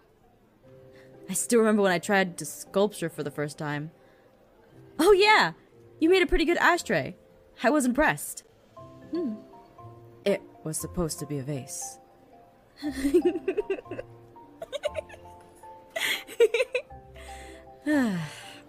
[1.28, 3.90] I still remember when I tried to sculpture for the first time.
[4.98, 5.52] Oh, yeah!
[5.98, 7.16] You made a pretty good ashtray.
[7.62, 8.44] I was impressed.
[9.12, 9.34] Hmm.
[10.24, 11.98] It was supposed to be a vase.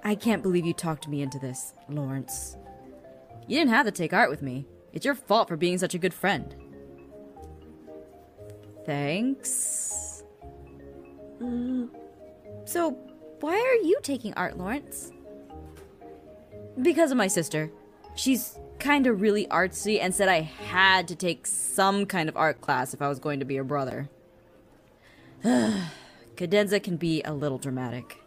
[0.06, 2.58] I can't believe you talked me into this, Laurance.
[3.48, 4.65] You didn't have to take art with me.
[4.91, 6.56] It's your fault for being such a good friend.
[8.86, 10.24] Thanks.
[11.41, 11.89] Mm,
[12.65, 12.91] so,
[13.39, 15.12] why are you taking art, Laurance?
[16.82, 17.72] Because of my sister.
[18.15, 22.62] She's kind of really artsy and said I had to take some kind of art
[22.62, 24.10] class if I was going to be her brother.
[25.43, 28.22] Cadenza can be a little dramatic.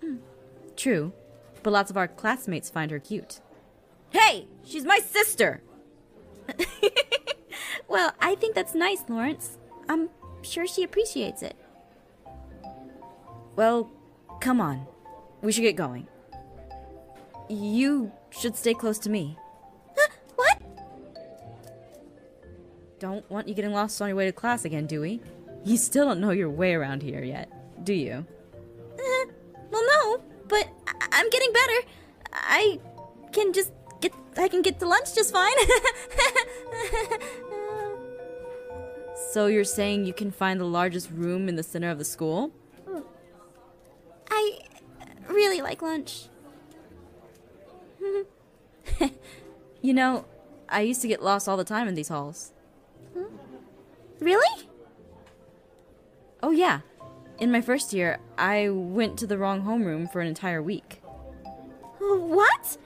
[0.00, 0.16] Hmm,
[0.76, 1.12] True,
[1.62, 3.40] but lots of our classmates find her cute.
[4.10, 5.62] Hey, she's my sister!
[7.94, 9.56] Well, I think that's nice, Laurance.
[9.88, 10.10] I'm
[10.42, 11.54] sure she appreciates it.
[13.54, 13.88] Well,
[14.40, 14.88] come on.
[15.42, 16.08] We should get going.
[17.48, 19.38] You should stay close to me.
[20.34, 20.60] what?
[22.98, 25.20] Don't want you getting lost on your way to class again, do we?
[25.64, 27.48] You still don't know your way around here yet,
[27.84, 28.26] do you?
[28.98, 29.26] Uh,
[29.70, 31.86] well, no, but I- I'm getting better.
[32.32, 32.80] I
[33.30, 34.12] can just get.
[34.36, 35.52] I can get to lunch just fine.
[39.34, 42.52] So you're saying you can find the largest room in the center of the school?
[42.88, 43.00] Hmm.
[44.30, 44.58] I
[45.00, 46.28] uh, really like lunch.
[49.82, 50.24] You know,
[50.68, 52.52] I used to get lost all the time in these halls.
[53.12, 53.24] Hmm?
[54.20, 54.68] Really?
[56.40, 56.82] Oh, yeah.
[57.40, 61.02] In my first year, I went to the wrong homeroom for an entire week.
[61.98, 62.78] What?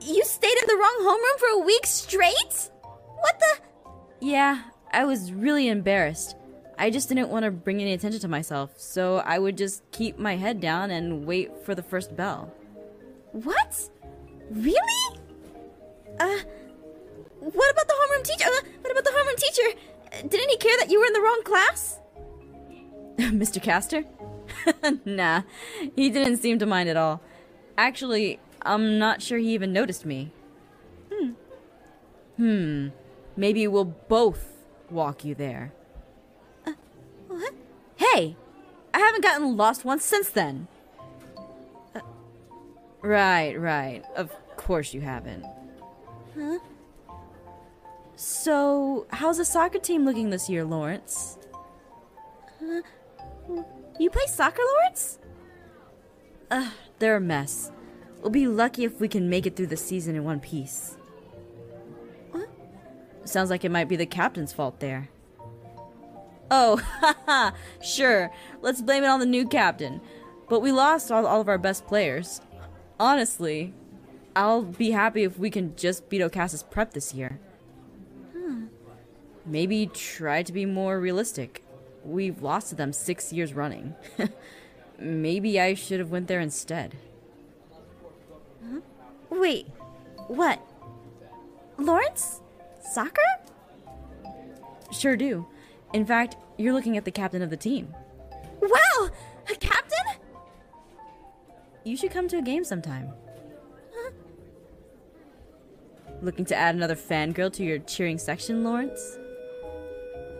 [0.00, 2.70] You stayed in the wrong homeroom for a week straight?
[3.20, 3.60] What the?
[4.20, 6.36] Yeah, I was really embarrassed.
[6.78, 10.18] I just didn't want to bring any attention to myself, so I would just keep
[10.18, 12.52] my head down and wait for the first bell.
[13.32, 13.90] What?
[14.50, 15.18] Really?
[16.18, 16.38] Uh,
[17.40, 18.48] what about the homeroom teacher?
[18.48, 20.28] Uh, what about the homeroom teacher?
[20.28, 22.00] Didn't he care that you were in the wrong class?
[23.18, 23.62] Mr.
[23.62, 24.04] Castor?
[25.04, 25.42] nah,
[25.96, 27.22] he didn't seem to mind at all.
[27.78, 30.32] Actually, I'm not sure he even noticed me.
[31.10, 31.30] Hmm.
[32.36, 32.88] Hmm.
[33.36, 34.51] Maybe we'll both
[34.92, 35.72] walk you there.
[37.28, 37.54] What?
[37.96, 38.36] Hey!
[38.94, 40.68] I haven't gotten lost once since then.
[41.94, 42.00] Uh,
[43.00, 44.02] right, right.
[44.16, 45.44] Of course you haven't.
[46.38, 46.58] Huh?
[48.16, 51.38] So, how's the soccer team looking this year, Laurance?
[52.60, 52.82] Uh,
[53.98, 55.18] you play soccer, Laurance?
[56.50, 57.72] Ugh, they're a mess.
[58.20, 60.96] We'll be lucky if we can make it through the season in one piece.
[63.32, 65.08] Sounds like it might be the captain's fault there.
[66.50, 68.30] Oh, haha, sure.
[68.60, 70.02] Let's blame it on the new captain.
[70.50, 72.42] But we lost all, all of our best players.
[73.00, 73.72] Honestly,
[74.36, 77.40] I'll be happy if we can just beat Ocas's prep this year.
[78.36, 78.66] Hmm.
[79.46, 81.64] Maybe try to be more realistic.
[82.04, 83.94] We've lost to them six years running.
[84.98, 86.96] Maybe I should have went there instead.
[88.62, 88.80] Huh?
[89.30, 89.68] Wait,
[90.28, 90.60] what?
[91.78, 92.41] Laurance?
[92.82, 93.20] Soccer?
[94.90, 95.46] Sure do.
[95.92, 97.94] In fact, you're looking at the captain of the team.
[98.60, 99.08] Wow!
[99.50, 99.98] A captain?
[101.84, 103.12] You should come to a game sometime.
[103.94, 104.10] Huh?
[106.20, 109.18] Looking to add another fangirl to your cheering section, Laurance?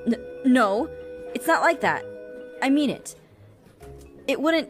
[0.06, 0.88] N- no,
[1.34, 2.04] it's not like that.
[2.62, 3.16] I mean it.
[4.28, 4.68] It wouldn't.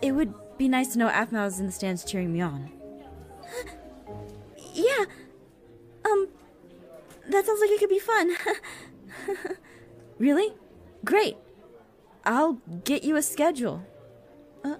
[0.00, 2.70] It would be nice to know Aphmau is in the stands cheering me on.
[4.72, 5.04] yeah.
[7.28, 8.34] That sounds like it could be fun.
[10.18, 10.54] really?
[11.04, 11.36] Great.
[12.24, 13.82] I'll get you a schedule.
[14.64, 14.76] Uh,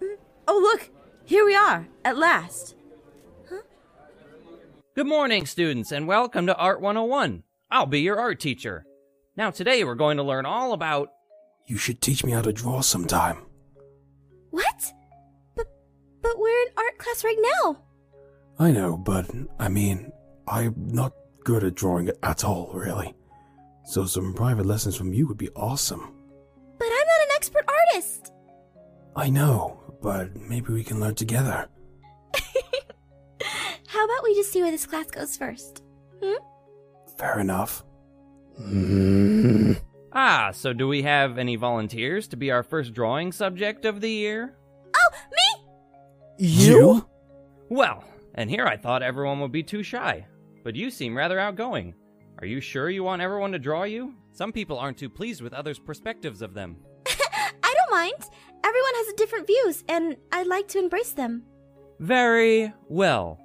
[0.00, 0.90] mm, oh, look!
[1.24, 2.74] Here we are, at last.
[3.50, 3.60] Huh?
[4.94, 7.42] Good morning, students, and welcome to Art 101.
[7.70, 8.86] I'll be your art teacher.
[9.36, 11.10] Now, today we're going to learn all about.
[11.66, 13.44] You should teach me how to draw sometime.
[14.50, 14.92] What?
[15.54, 15.66] But,
[16.22, 17.82] but we're in art class right now.
[18.58, 20.10] I know, but I mean,
[20.48, 21.12] I'm not
[21.48, 23.14] good at drawing at all, really.
[23.86, 26.12] So some private lessons from you would be awesome.
[26.78, 28.32] But I'm not an expert artist.
[29.16, 31.66] I know, but maybe we can learn together.
[33.86, 35.82] How about we just see where this class goes first?
[36.22, 36.36] Hmm?
[37.16, 37.82] Fair enough.
[40.10, 44.10] Ah, so do we have any volunteers to be our first drawing subject of the
[44.10, 44.56] year?
[44.96, 45.66] Oh, me!
[46.38, 47.06] You?
[47.68, 48.02] Well,
[48.34, 50.26] and here I thought everyone would be too shy,
[50.64, 51.94] but you seem rather outgoing.
[52.40, 54.14] Are you sure you want everyone to draw you?
[54.32, 56.76] Some people aren't too pleased with others' perspectives of them.
[57.06, 58.14] I don't mind.
[58.64, 61.42] Everyone has different views, and I like to embrace them.
[61.98, 63.40] Very well.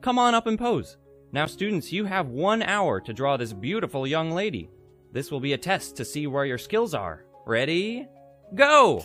[0.00, 0.96] Come on up and pose.
[1.30, 4.68] Now, students, you have one hour to draw this beautiful young lady.
[5.12, 7.24] This will be a test to see where your skills are.
[7.46, 8.08] Ready?
[8.54, 9.04] Go!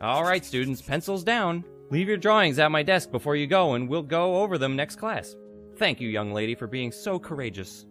[0.00, 1.64] All right, students, pencils down.
[1.90, 4.96] Leave your drawings at my desk before you go, and we'll go over them next
[4.96, 5.36] class.
[5.76, 7.86] Thank you, young lady, for being so courageous.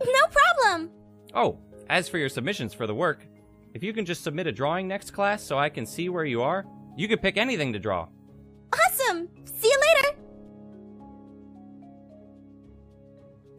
[0.00, 0.90] No problem.
[1.34, 1.58] Oh,
[1.88, 3.26] as for your submissions for the work,
[3.74, 6.42] if you can just submit a drawing next class so I can see where you
[6.42, 6.64] are,
[6.96, 8.06] you can pick anything to draw.
[8.72, 9.28] Awesome!
[9.44, 10.18] See you later!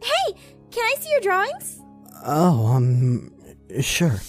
[0.02, 0.34] Hey,
[0.70, 1.80] can I see your drawings?
[2.24, 3.32] Oh, um,
[3.80, 4.20] sure.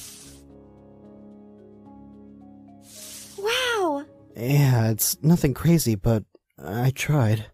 [4.47, 6.23] Yeah, it's nothing crazy, but
[6.57, 7.45] I tried.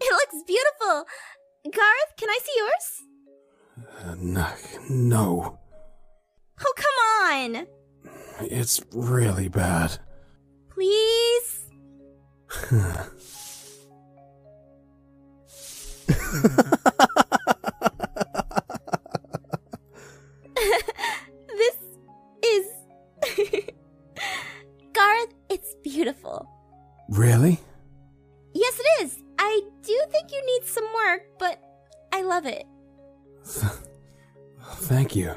[0.00, 1.04] it looks beautiful.
[1.64, 3.02] Garroth, can I see yours?
[4.04, 4.46] Uh, no,
[4.90, 5.58] no,
[6.60, 6.98] Oh, come
[7.56, 7.66] on!
[8.50, 9.98] it's really bad.
[10.70, 11.60] Please?
[27.08, 27.60] Really?
[28.54, 29.22] Yes, it is.
[29.38, 31.62] I do think you need some work, but
[32.12, 32.64] I love it.
[34.62, 35.34] Thank you.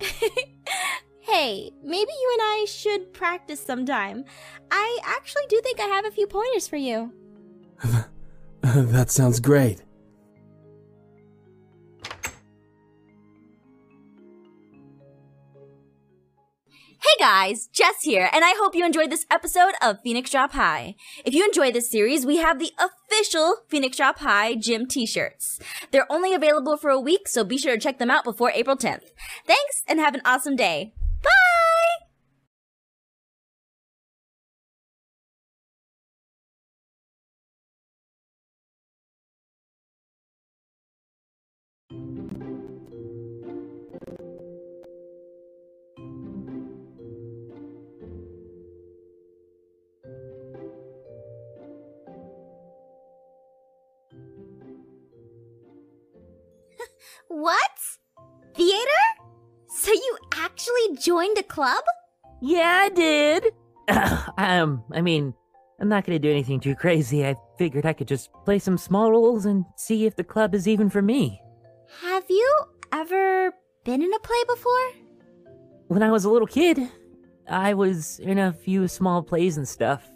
[1.20, 4.24] hey, maybe you and I should practice sometime.
[4.70, 7.12] I actually do think I have a few pointers for you.
[8.62, 9.82] that sounds great.
[17.00, 20.94] Hey guys, Jess here, and I hope you enjoyed this episode of Phoenix Drop High.
[21.24, 25.58] If you enjoyed this series, we have the official Phoenix Drop High gym t-shirts.
[25.90, 28.76] They're only available for a week, so be sure to check them out before April
[28.76, 29.12] 10th.
[29.46, 30.92] Thanks, and have an awesome day.
[61.02, 61.84] Joined a club?
[62.40, 63.46] Yeah, I did.
[64.38, 65.34] um, I mean,
[65.80, 67.26] I'm not gonna do anything too crazy.
[67.26, 70.68] I figured I could just play some small roles and see if the club is
[70.68, 71.40] even for me.
[72.02, 72.56] Have you
[72.92, 73.52] ever
[73.84, 74.90] been in a play before?
[75.88, 76.88] When I was a little kid,
[77.48, 80.08] I was in a few small plays and stuff,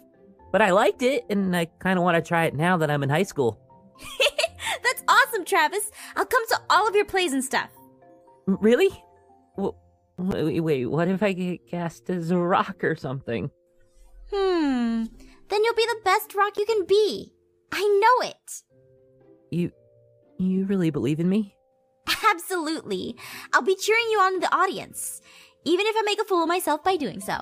[0.51, 3.03] but I liked it, and I kind of want to try it now that I'm
[3.03, 3.59] in high school.
[4.83, 5.91] That's awesome, Travis.
[6.15, 7.69] I'll come to all of your plays and stuff.
[8.47, 8.89] Really?
[10.17, 13.51] Wait, wait, what if I get cast as a rock or something?
[14.31, 15.05] Hmm.
[15.49, 17.31] Then you'll be the best rock you can be.
[17.71, 18.63] I know it.
[19.51, 19.71] You,
[20.39, 21.55] you really believe in me?
[22.31, 23.15] Absolutely.
[23.53, 25.21] I'll be cheering you on in the audience,
[25.65, 27.39] even if I make a fool of myself by doing so.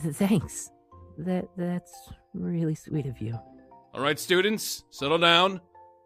[0.00, 0.70] Thanks.
[1.18, 1.92] That that's
[2.32, 3.38] really sweet of you.
[3.94, 5.60] All right, students, settle down.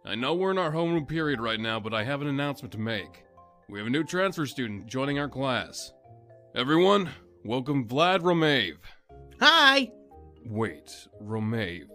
[0.04, 2.78] I know we're in our homeroom period right now, but I have an announcement to
[2.78, 3.24] make.
[3.68, 5.92] We have a new transfer student joining our class.
[6.56, 7.10] Everyone,
[7.44, 8.78] welcome Vlad Ro'Meave.
[9.40, 9.90] Hi!
[10.46, 10.90] Wait,
[11.22, 11.90] Ro'Meave.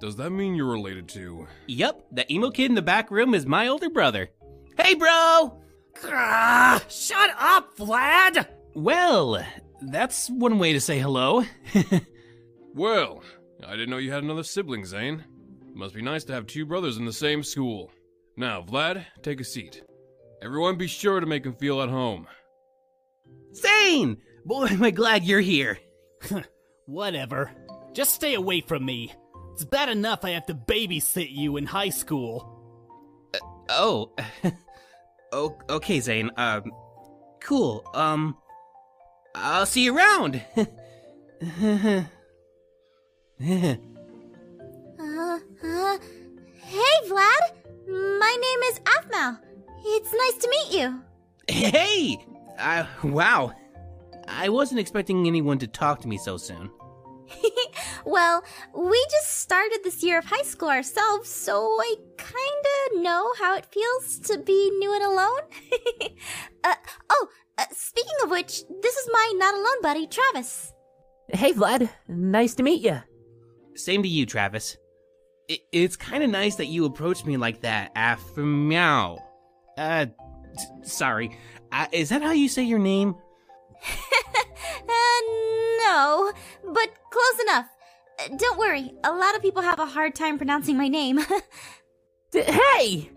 [0.00, 1.48] Does that mean you're related to.
[1.66, 4.30] Yup, the emo kid in the back room is my older brother.
[4.78, 5.60] Hey, bro!
[6.04, 8.46] Ah, shut up, Vlad!
[8.74, 9.44] Well,
[9.82, 11.42] that's one way to say hello.
[12.76, 13.22] Well,
[13.64, 15.24] I didn't know you had another sibling, Zane.
[15.74, 17.90] Must be nice to have two brothers in the same school.
[18.36, 19.82] Now, Vlad, take a seat.
[20.42, 22.26] Everyone be sure to make him feel at home.
[23.54, 24.18] Zane!
[24.44, 25.78] Boy, am I glad you're here.
[26.86, 27.50] Whatever.
[27.92, 29.12] Just stay away from me.
[29.52, 32.50] It's bad enough I have to babysit you in high school.
[33.68, 34.12] Oh.
[35.32, 36.30] oh okay, Zane.
[36.36, 36.72] Um,
[37.40, 37.84] cool.
[37.94, 38.36] Um,
[39.34, 40.42] I'll see you around.
[44.96, 45.98] Uh, uh,
[46.62, 47.42] hey, Vlad.
[47.86, 49.38] My name is Aphmau.
[49.84, 51.02] It's nice to meet you.
[51.48, 52.24] hey!
[52.58, 53.52] Uh, wow.
[54.28, 56.70] I wasn't expecting anyone to talk to me so soon.
[58.06, 58.44] Well,
[58.76, 63.64] we just started this year of high school ourselves, so I kinda know how it
[63.64, 65.40] feels to be new and alone.
[66.64, 66.74] uh,
[67.08, 70.72] oh, uh, speaking of which, this is my not alone buddy, Travis.
[71.30, 71.88] Hey, Vlad.
[72.06, 73.00] Nice to meet you.
[73.74, 74.76] Same to you, Travis.
[75.50, 79.18] I- it's kind of nice that you approached me like that after meow.
[79.78, 80.12] Uh, t-
[80.82, 81.38] sorry.
[81.74, 83.16] Uh, is that how you say your name?
[84.86, 85.20] Uh,
[85.82, 87.66] no, but close enough.
[88.20, 91.20] Uh, Don't worry, a lot of people have a hard time pronouncing my name.
[92.30, 93.10] D- hey!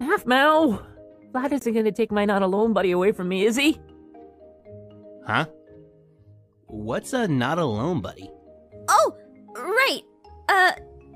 [0.00, 0.86] Half Mal!
[1.32, 3.80] Vlad isn't gonna take my not alone buddy away from me, is he?
[5.26, 5.46] Huh?
[6.66, 8.30] What's a not alone buddy?
[8.88, 9.16] oh,
[9.56, 10.02] right.
[10.48, 10.72] Uh,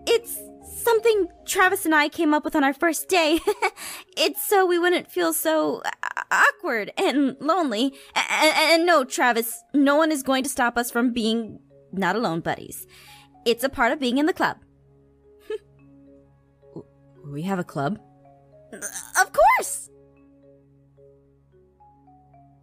[0.06, 0.38] it's
[0.76, 3.40] something Travis and I came up with on our first day.
[4.16, 7.94] it's so we wouldn't feel so uh, awkward and lonely.
[8.14, 11.60] And, and no, Travis, no one is going to stop us from being
[11.92, 12.86] not alone buddies.
[13.44, 14.58] It's a part of being in the club.
[17.26, 17.98] We have a club?
[18.72, 19.88] Of course!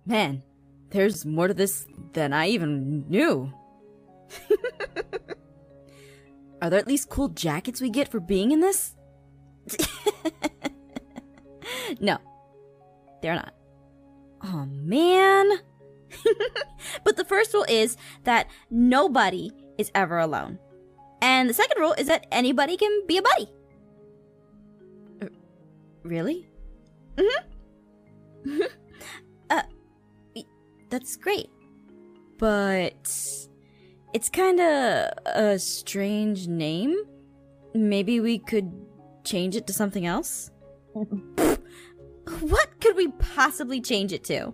[0.05, 0.43] Man,
[0.91, 3.51] there's more to this than I even knew.
[6.61, 8.95] Are there at least cool jackets we get for being in this?
[11.99, 12.17] no,
[13.21, 13.53] they're not.
[14.43, 15.49] Oh man.
[17.03, 20.59] but the first rule is that nobody is ever alone.
[21.21, 23.49] And the second rule is that anybody can be a buddy.
[26.03, 26.49] Really?
[27.15, 28.61] Mm-hmm.
[29.49, 29.61] uh,
[30.89, 31.49] that's great.
[32.37, 33.07] But
[34.13, 36.95] it's kind of a strange name.
[37.73, 38.71] Maybe we could
[39.23, 40.51] change it to something else?
[42.39, 44.53] What could we possibly change it to?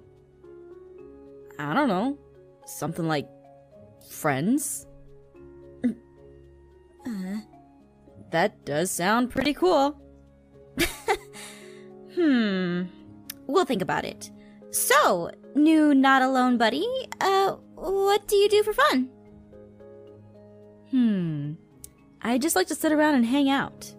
[1.59, 2.17] I don't know.
[2.65, 3.27] Something like
[4.09, 4.87] friends?
[5.83, 7.41] Uh,
[8.31, 9.99] That does sound pretty cool.
[12.15, 12.83] hmm.
[13.47, 14.31] We'll think about it.
[14.71, 16.87] So, new not alone buddy,
[17.21, 19.09] uh, what do you do for fun?
[20.91, 21.53] Hmm.
[22.21, 23.93] I just like to sit around and hang out.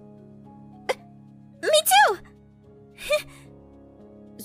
[1.62, 2.18] Me too!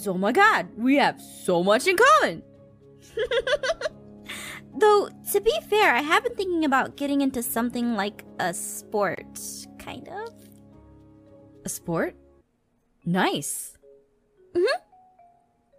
[0.04, 2.44] So, oh my god, we have so much in common!
[4.78, 9.40] Though, to be fair, I have been thinking about getting into something like a sport,
[9.80, 10.34] kind of.
[11.64, 12.18] A sport?
[13.06, 13.78] Nice.
[14.54, 14.82] Mm-hmm.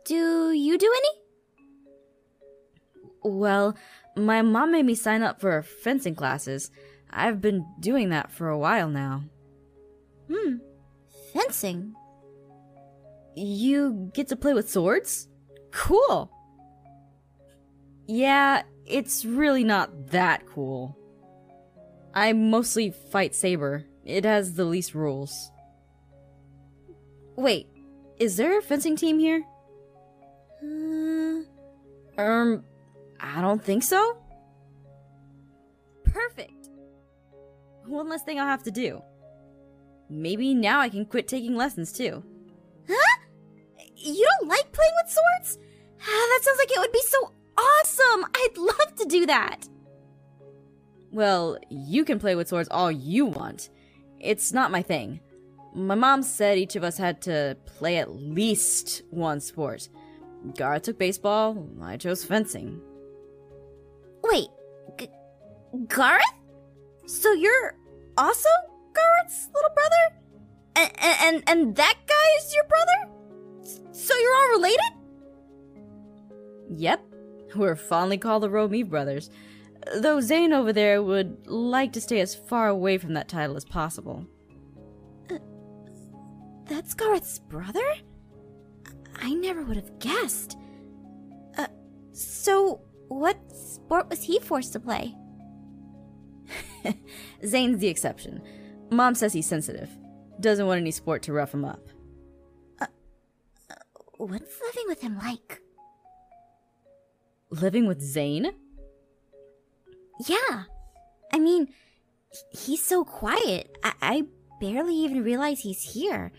[0.07, 1.11] Do you do any?
[3.25, 3.77] Well,
[4.17, 6.71] my mom made me sign up for fencing classes.
[7.11, 9.25] I've been doing that for a while now.
[10.31, 10.57] Hmm.
[11.33, 11.95] Fencing?
[13.37, 15.29] You get to play with swords?
[15.73, 16.31] Cool.
[18.07, 20.97] Yeah, it's really not that cool.
[22.15, 23.85] I mostly fight saber.
[24.05, 25.51] It has the least rules.
[27.37, 27.67] Wait,
[28.19, 29.43] is there a fencing team here?
[30.63, 31.43] Uh,
[32.23, 32.65] Um,
[33.25, 34.19] I don't think so.
[36.05, 36.69] perfect.
[37.87, 39.03] One less thing I'll have to do.
[40.09, 42.23] Maybe now I can quit taking lessons too.
[42.89, 43.21] Huh?
[43.97, 45.59] You don't like playing with swords?
[46.01, 48.27] Ah, that sounds like it would be so awesome!
[48.35, 49.67] I'd love to do that!
[51.11, 53.71] Well, you can play with swords all you want.
[54.21, 55.21] It's not my thing.
[55.75, 59.89] My mom said each of us had to play at least one sport.
[60.55, 62.81] Garroth took baseball, I chose fencing.
[64.25, 64.49] Wait,
[64.99, 65.09] G-
[65.89, 66.23] Garroth?
[67.07, 67.77] So you're
[68.17, 68.49] also
[68.95, 70.21] Garroth's little brother?
[70.77, 73.93] And, and, and that guy is your brother?
[73.93, 74.93] So you're all related?
[76.77, 77.05] Yep,
[77.55, 79.31] we're fondly called the Ro'Meave brothers.
[79.97, 83.65] Though Zane over there would like to stay as far away from that title as
[83.65, 84.27] possible.
[86.67, 87.85] That's Garroth's brother?
[89.17, 90.57] I never would have guessed.
[91.59, 91.67] Uh,
[92.13, 92.81] so
[93.15, 95.15] what sport was he forced to play?
[97.47, 98.43] Zane's the exception.
[98.91, 99.89] Mom says he's sensitive.
[100.41, 101.89] Doesn't want any sport to rough him up.
[102.81, 102.87] Uh,
[103.71, 103.75] uh,
[104.19, 105.63] What's living with him like?
[107.51, 108.51] Living with Zane?
[110.27, 110.65] Yeah.
[111.33, 111.69] I mean,
[112.51, 113.79] he's so quiet.
[113.85, 114.23] I, I
[114.61, 116.33] barely even realize he's here.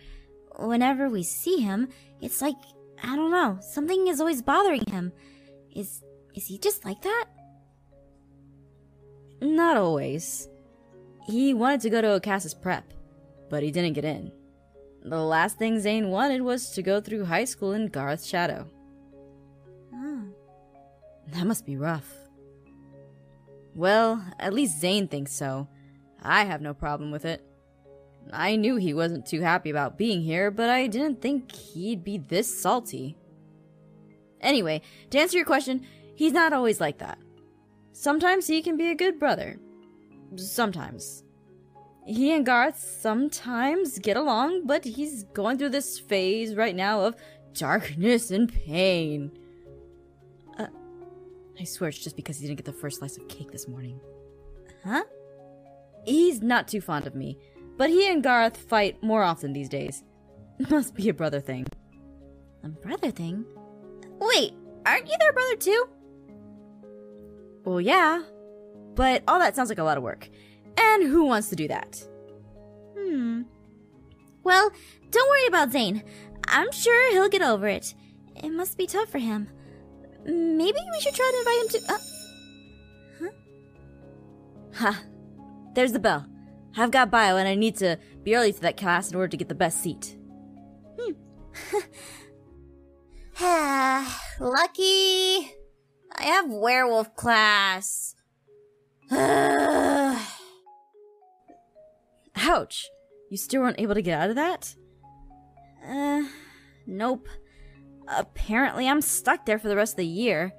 [0.60, 1.88] Whenever we see him,
[2.22, 2.56] it's like
[3.02, 5.14] I don't know, something is always bothering him.
[5.74, 6.02] Is
[6.36, 7.26] is he just like that?
[9.42, 10.48] Not always.
[11.28, 12.94] He wanted to go to Ocas's prep,
[13.50, 14.32] but he didn't get in.
[15.04, 18.68] The last thing Zane wanted was to go through high school in Garroth's shadow.
[19.94, 20.24] Oh.
[21.28, 22.12] That must be rough.
[23.76, 25.68] Well, at least Zane thinks so.
[26.22, 27.44] I have no problem with it.
[28.34, 32.18] I knew he wasn't too happy about being here, but I didn't think he'd be
[32.18, 33.16] this salty.
[34.42, 34.82] Anyway,
[35.12, 35.86] to answer your question,
[36.16, 37.18] he's not always like that.
[37.94, 39.58] Sometimes he can be a good brother.
[40.36, 41.24] Sometimes.
[42.06, 47.16] He and Garroth sometimes get along, but he's going through this phase right now of
[47.54, 49.32] darkness and pain.
[50.58, 50.68] Uh,
[51.60, 54.00] I swear it's just because he didn't get the first slice of cake this morning.
[54.84, 55.04] Huh?
[56.06, 57.40] He's not too fond of me,
[57.78, 60.04] but he and Garroth fight more often these days.
[60.70, 61.66] Must be a brother thing.
[62.64, 63.46] A brother thing?
[64.20, 64.54] Wait,
[64.86, 65.86] aren't you their brother too?
[67.66, 68.22] Well, yeah,
[68.96, 70.30] but all that sounds like a lot of work.
[70.78, 72.04] And who wants to do that?
[72.98, 73.44] Hmm.
[74.44, 74.72] Well,
[75.10, 76.04] don't worry about Zane.
[76.48, 77.96] I'm sure he'll get over it.
[78.36, 79.50] It must be tough for him.
[80.26, 81.94] Maybe we should try to invite him to.
[81.94, 81.98] Uh...
[83.20, 83.32] Huh?
[84.76, 85.04] Ha!
[85.74, 86.28] There's the bell.
[86.78, 89.38] I've got bio and I need to be early to that class in order to
[89.38, 90.18] get the best seat.
[91.00, 91.14] Hmm.
[94.40, 95.56] Lucky.
[96.18, 98.16] I have werewolf class.
[102.36, 102.90] Ouch!
[103.30, 104.76] You still weren't able to get out of that?
[105.86, 106.24] Uh,
[106.88, 107.28] nope.
[108.08, 110.54] Apparently, I'm stuck there for the rest of the year.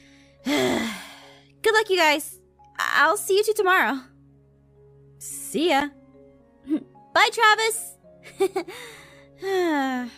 [0.44, 2.40] Good luck, you guys.
[2.78, 4.00] I'll see you two tomorrow.
[5.18, 5.88] See ya.
[7.14, 7.94] Bye, Travis.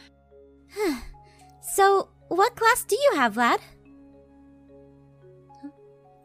[1.74, 3.58] so, what class do you have, Vlad?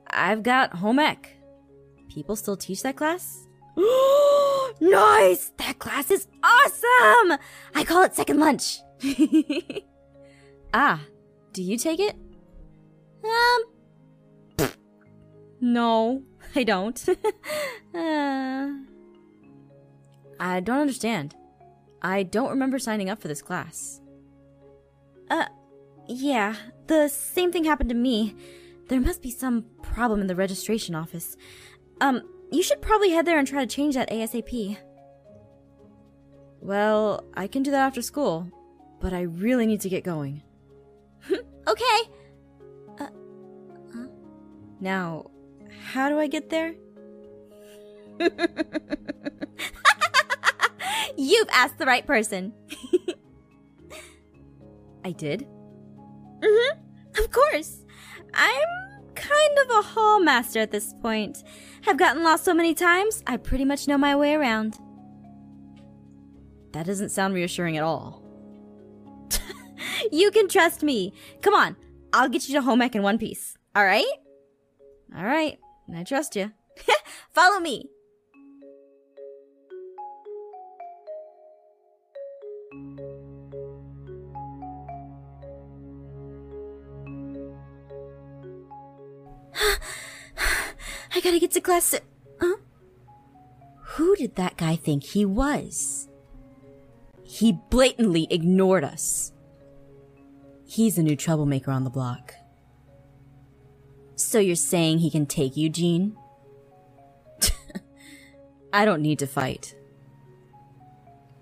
[0.10, 1.36] I've got home ec.
[2.10, 3.46] People still teach that class?
[4.80, 5.52] nice!
[5.58, 7.40] That class is awesome!
[7.74, 8.80] I call it second lunch.
[10.74, 11.02] ah,
[11.54, 12.16] do you take it?
[13.26, 14.70] Um,
[15.62, 16.24] no,
[16.56, 17.10] I don't.
[17.96, 18.70] uh,
[20.40, 21.36] I don't understand.
[22.02, 24.00] I don't remember signing up for this class.
[25.30, 25.46] Uh,
[26.08, 26.56] yeah,
[26.88, 28.36] the same thing happened to me.
[28.88, 31.36] There must be some problem in the registration office.
[32.02, 32.22] Um,
[32.52, 34.78] you should probably head there and try to change that ASAP.
[36.62, 38.48] Well, I can do that after school,
[39.00, 40.44] but I really need to get going.
[41.68, 42.00] okay.
[43.00, 43.08] Uh?
[44.80, 45.32] Now,
[45.92, 46.76] how do I get there?
[51.18, 52.54] You've asked the right person.
[55.04, 55.48] I did?
[56.40, 56.80] Mm hmm.
[57.20, 57.85] Of course.
[58.36, 61.44] I'm kind of a hall master at this point.
[61.88, 64.78] I've gotten lost so many times, I pretty much know my way around.
[66.74, 68.22] That doesn't sound reassuring at all.
[70.12, 71.14] you can trust me.
[71.42, 71.76] Come on,
[72.14, 73.58] I'll get you to home in one piece.
[73.76, 74.06] All right?
[75.16, 75.58] All right,
[75.94, 76.52] I trust you.
[77.34, 77.90] Follow me.
[91.26, 91.96] Gotta get to class.
[92.40, 92.58] Huh?
[93.96, 96.08] Who did that guy think he was?
[97.24, 99.34] He blatantly ignored us.
[100.68, 102.36] He's a new troublemaker on the block.
[104.16, 106.16] So you're saying he can take you, Jean?
[108.74, 109.76] I don't need to fight.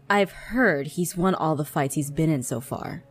[0.10, 3.04] I've heard he's won all the fights he's been in so far.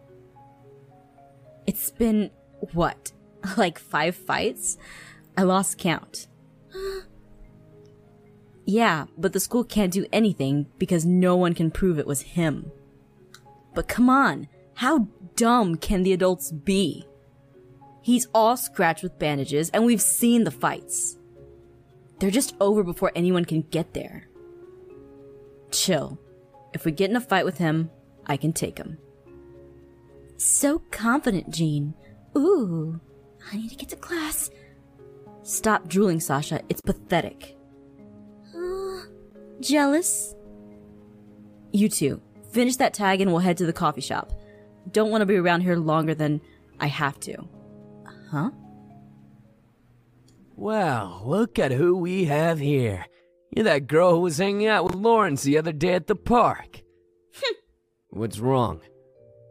[1.66, 2.30] It's been,
[2.72, 3.12] what,
[3.58, 4.78] like five fights?
[5.36, 6.28] I lost count.
[8.64, 12.70] Yeah, but the school can't do anything because no one can prove it was him.
[13.74, 17.06] But come on, how dumb can the adults be?
[18.02, 21.18] He's all scratched with bandages, and we've seen the fights.
[22.18, 24.28] They're just over before anyone can get there.
[25.70, 26.18] Chill.
[26.72, 27.90] If we get in a fight with him,
[28.26, 28.98] I can take him.
[30.36, 31.94] So confident, Jean.
[32.36, 33.00] Ooh,
[33.50, 34.50] I need to get to class.
[35.42, 36.60] Stop drooling, Sasha.
[36.68, 37.56] It's pathetic.
[39.62, 40.34] Jealous?
[41.72, 44.32] You two, finish that tag and we'll head to the coffee shop.
[44.90, 46.40] Don't want to be around here longer than
[46.80, 47.36] I have to.
[48.30, 48.50] Huh?
[50.56, 53.06] Well, look at who we have here.
[53.54, 56.82] You're that girl who was hanging out with Laurance the other day at the park.
[57.34, 57.54] Hmm.
[58.10, 58.80] What's wrong?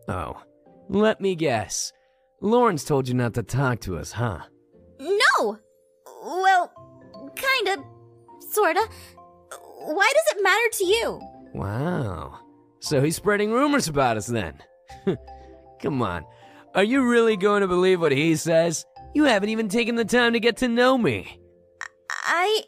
[0.08, 0.42] Oh,
[0.90, 1.94] let me guess.
[2.42, 4.40] Laurance told you not to talk to us, huh?
[5.00, 5.58] No!
[6.24, 6.72] Well,
[7.36, 7.84] kinda.
[8.52, 8.88] Sorta.
[9.84, 11.22] Why does it matter to you?
[11.54, 12.40] Wow.
[12.80, 14.56] So he's spreading rumors about us then.
[15.82, 16.26] Come on.
[16.74, 18.86] Are you really going to believe what he says?
[19.14, 21.40] You haven't even taken the time to get to know me.
[22.24, 22.64] I.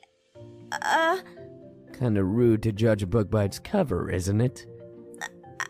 [0.72, 1.18] Uh.
[1.98, 4.66] Kinda rude to judge a book by its cover, isn't it?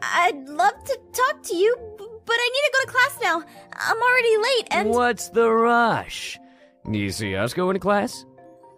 [0.01, 3.43] I'd love to talk to you, but I need to go to class now.
[3.73, 4.89] I'm already late and.
[4.89, 6.39] What's the rush?
[6.91, 8.25] Do you see us going to class?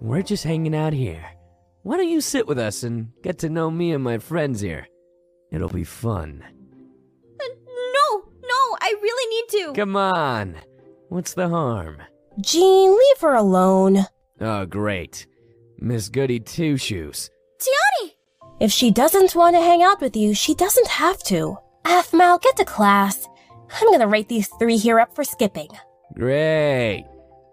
[0.01, 1.25] We're just hanging out here.
[1.85, 4.87] Why don't you sit with us and get to know me and my friends here?
[5.51, 6.43] It'll be fun.
[6.43, 9.73] Uh, no, no, I really need to.
[9.73, 10.55] Come on.
[11.09, 12.01] What's the harm?
[12.41, 14.07] Jean, leave her alone.
[14.41, 15.27] Oh, great.
[15.77, 17.29] Miss Goody Two Shoes.
[17.61, 18.13] Tiani!
[18.59, 21.55] If she doesn't want to hang out with you, she doesn't have to.
[21.83, 23.27] Aphmau, get to class.
[23.79, 25.69] I'm gonna write these three here up for skipping.
[26.15, 27.05] Great.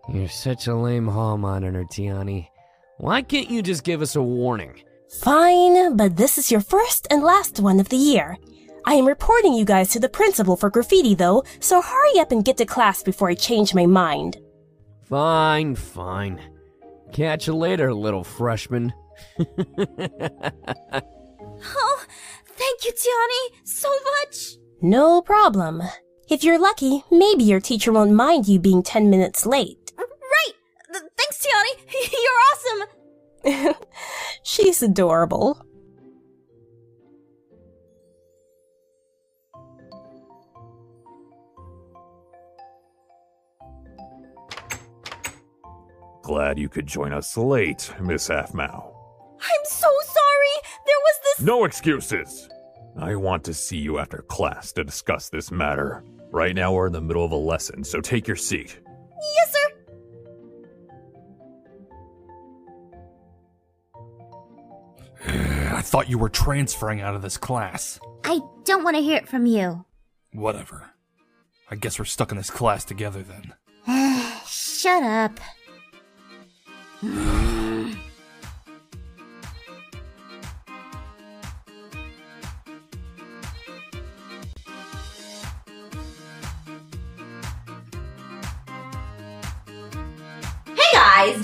[0.09, 2.49] You're such a lame hall monitor, Tiani.
[3.03, 4.81] Why can't you just give us a warning?
[5.11, 8.39] Fine, but this is your first and last one of the year.
[8.87, 12.45] I am reporting you guys to the principal for graffiti, though, so hurry up and
[12.45, 14.37] get to class before I change my mind.
[15.03, 16.41] Fine, fine.
[17.13, 18.93] Catch you later, little freshman.
[21.75, 22.05] Oh,
[22.47, 23.89] thank you, Tiani, so
[24.21, 24.57] much.
[24.81, 25.83] No problem.
[26.29, 29.82] If you're lucky, maybe your teacher won't mind you being 10 minutes late.
[30.93, 31.01] Right!
[31.01, 31.75] Th- thanks, Tiani.
[33.45, 33.77] You're awesome.
[34.43, 35.67] She's adorable.
[46.23, 48.95] Glad you could join us late, Miss Aphmau.
[49.41, 50.55] I'm so sorry.
[50.87, 51.45] There was this.
[51.45, 52.49] No excuses!
[52.97, 56.05] I want to see you after class to discuss this matter.
[56.31, 58.79] Right now, we're in the middle of a lesson, so take your seat.
[59.37, 59.62] Yes, sir.
[65.93, 68.01] Thought you were transferring out of this class.
[68.25, 69.85] I don't want to hear it from you.
[70.33, 70.89] Whatever.
[71.71, 73.53] I guess we're stuck in this class together then.
[74.47, 75.39] Shut up.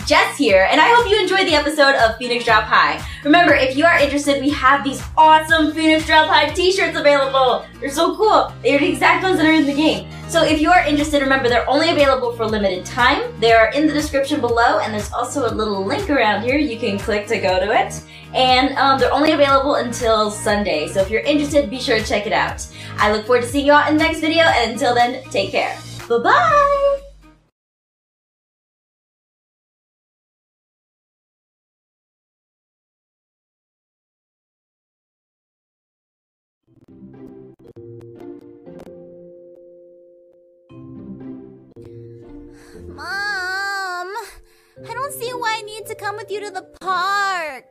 [0.08, 3.06] Jess here, and I hope you enjoyed the episode of Phoenix Drop High.
[3.24, 7.66] Remember, if you are interested, we have these awesome Phoenix Drop High t-shirts available.
[7.78, 8.50] They're so cool.
[8.62, 10.10] They're the exact ones that are in the game.
[10.28, 13.38] So if you are interested, remember they're only available for limited time.
[13.38, 16.78] They are in the description below, and there's also a little link around here you
[16.78, 18.02] can click to go to it.
[18.32, 22.26] And um, they're only available until Sunday, so if you're interested, be sure to check
[22.26, 22.66] it out.
[22.96, 25.50] I look forward to seeing you all in the next video, and until then, take
[25.50, 25.78] care.
[26.08, 27.07] Bye-bye!
[45.98, 47.64] Come with you to the park.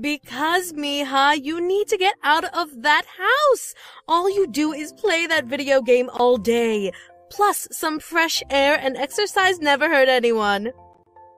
[0.00, 3.74] Because, Miha, you need to get out of that house.
[4.06, 6.92] All you do is play that video game all day.
[7.30, 10.72] Plus, some fresh air and exercise never hurt anyone.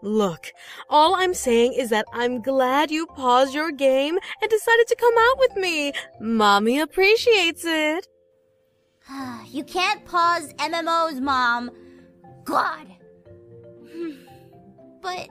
[0.03, 0.53] Look,
[0.89, 5.15] all I'm saying is that I'm glad you paused your game and decided to come
[5.19, 5.93] out with me.
[6.21, 8.09] Mommy appreciates it.
[9.47, 11.71] you can't pause MMOs, Mom.
[12.45, 12.87] God.
[15.03, 15.31] But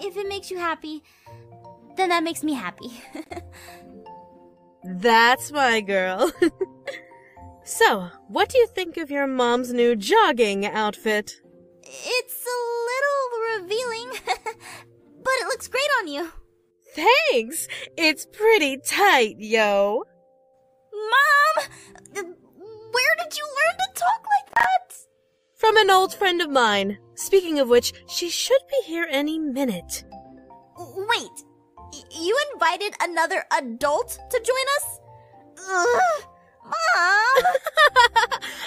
[0.00, 1.02] if it makes you happy,
[1.96, 2.90] then that makes me happy.
[4.84, 6.30] That's my girl.
[7.64, 11.40] so, what do you think of your mom's new jogging outfit?
[11.86, 12.58] it's a
[12.90, 14.10] little revealing,
[15.22, 16.30] but it looks great on you.
[16.94, 17.68] Thanks!
[17.96, 20.04] It's pretty tight, yo.
[20.92, 21.66] Mom!
[22.14, 24.96] Where did you learn to talk like that?
[25.64, 26.98] From an old friend of mine.
[27.14, 30.04] Speaking of which, she should be here any minute.
[30.76, 31.30] Wait,
[32.10, 35.00] you invited another adult to join us?
[35.66, 36.24] Ugh,
[36.66, 37.44] Mom!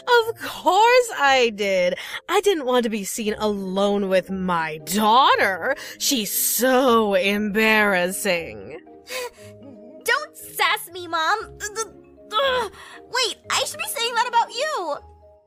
[0.27, 1.99] Of course I did.
[2.29, 5.75] I didn't want to be seen alone with my daughter.
[5.99, 8.79] She's so embarrassing.
[10.03, 11.59] Don't sass me, Mom.
[11.59, 14.97] Wait, I should be saying that about you.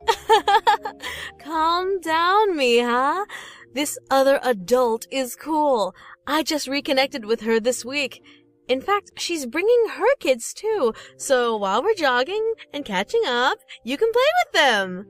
[1.38, 3.24] Calm down, Miha.
[3.72, 5.94] This other adult is cool.
[6.26, 8.22] I just reconnected with her this week.
[8.68, 10.94] In fact, she's bringing her kids too.
[11.16, 15.06] So while we're jogging and catching up, you can play with them.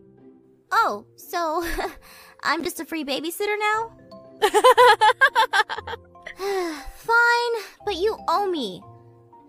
[0.73, 1.65] Oh, so
[2.43, 3.93] I'm just a free babysitter now?
[6.95, 8.83] Fine, but you owe me.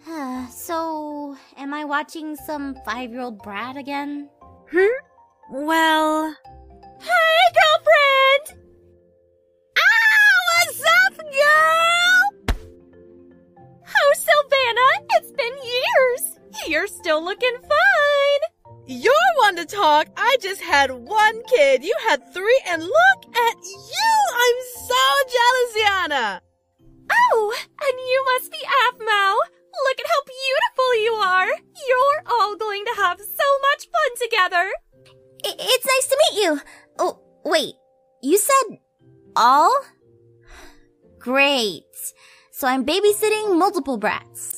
[0.51, 4.29] so, am I watching some five year old Brad again?
[4.71, 5.10] Hmm?
[5.53, 6.33] Well.
[7.01, 8.63] Hey, girlfriend!
[9.77, 12.55] Ah, what's up, girl?
[13.85, 16.39] Oh, Savannah, it's been years.
[16.67, 18.41] You're still looking fine.
[18.87, 20.07] You're one to talk.
[20.15, 21.83] I just had one kid.
[21.83, 24.13] You had three, and look at you.
[24.33, 25.03] I'm so
[25.35, 26.39] jealous, Yana.
[27.11, 29.35] Oh, and you must be Aphmau.
[29.83, 31.59] Look at how beautiful you are.
[31.89, 34.71] You're all going to have so much fun together.
[35.45, 36.61] I- it's nice to meet you.
[36.99, 37.75] Oh, wait.
[38.21, 38.77] You said
[39.35, 39.73] all?
[41.19, 41.83] Great.
[42.51, 44.55] So I'm babysitting multiple brats.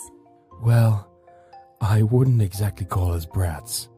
[0.61, 1.09] Well,
[1.81, 3.89] I wouldn't exactly call us brats.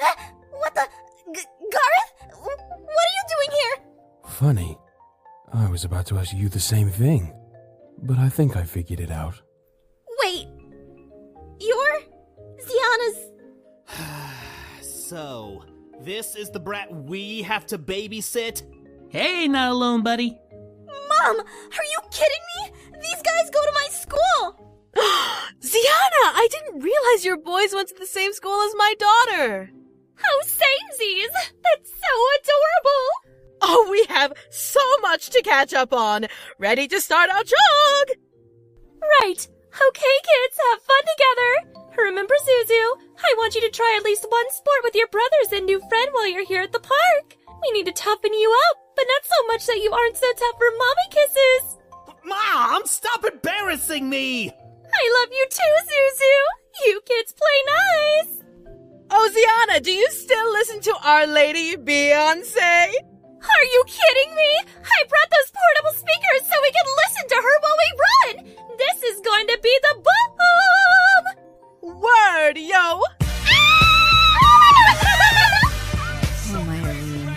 [0.00, 0.14] Uh,
[0.52, 0.86] what the?
[1.34, 2.38] G- Garroth?
[2.40, 3.84] What are you doing here?
[4.28, 4.78] Funny.
[5.52, 7.32] I was about to ask you the same thing,
[8.02, 9.40] but I think I figured it out.
[10.24, 10.48] Wait.
[11.60, 11.98] You're
[12.58, 13.18] Ziana's.
[14.82, 15.62] So,
[16.04, 18.62] this is the brat we have to babysit?
[19.08, 20.36] Hey, not alone, buddy.
[20.86, 22.72] Mom, are you kidding me?
[23.00, 24.72] These guys go to my school.
[25.60, 29.70] Ziana, I didn't realize your boys went to the same school as my daughter.
[30.24, 31.32] Oh, samesies!
[31.62, 33.38] That's so adorable!
[33.62, 36.26] Oh, we have so much to catch up on.
[36.58, 38.18] Ready to start our jog?
[39.20, 39.48] Right.
[39.72, 41.52] Okay, kids, have fun together.
[42.04, 42.84] Remember, Zuzu,
[43.16, 46.08] I want you to try at least one sport with your brothers and new friend
[46.12, 47.36] while you're here at the park.
[47.62, 50.56] We need to toughen you up, but not so much that you aren't so tough
[50.58, 51.78] for mommy kisses.
[52.24, 54.50] Mom, stop embarrassing me!
[54.50, 56.86] I love you too, Zuzu.
[56.86, 58.42] You kids play nice.
[59.10, 62.92] Oh, Ziana, do you still listen to Our Lady Beyonce?
[63.42, 64.50] Are you kidding me?
[64.82, 68.34] I brought those portable speakers so we can listen to her while we run.
[68.78, 71.26] This is going to be the bomb.
[72.00, 73.02] Word, yo.
[76.54, 77.36] Oh my Irene.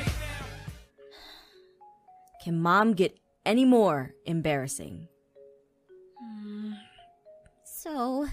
[2.43, 5.07] Can mom get any more embarrassing?
[7.63, 8.27] So,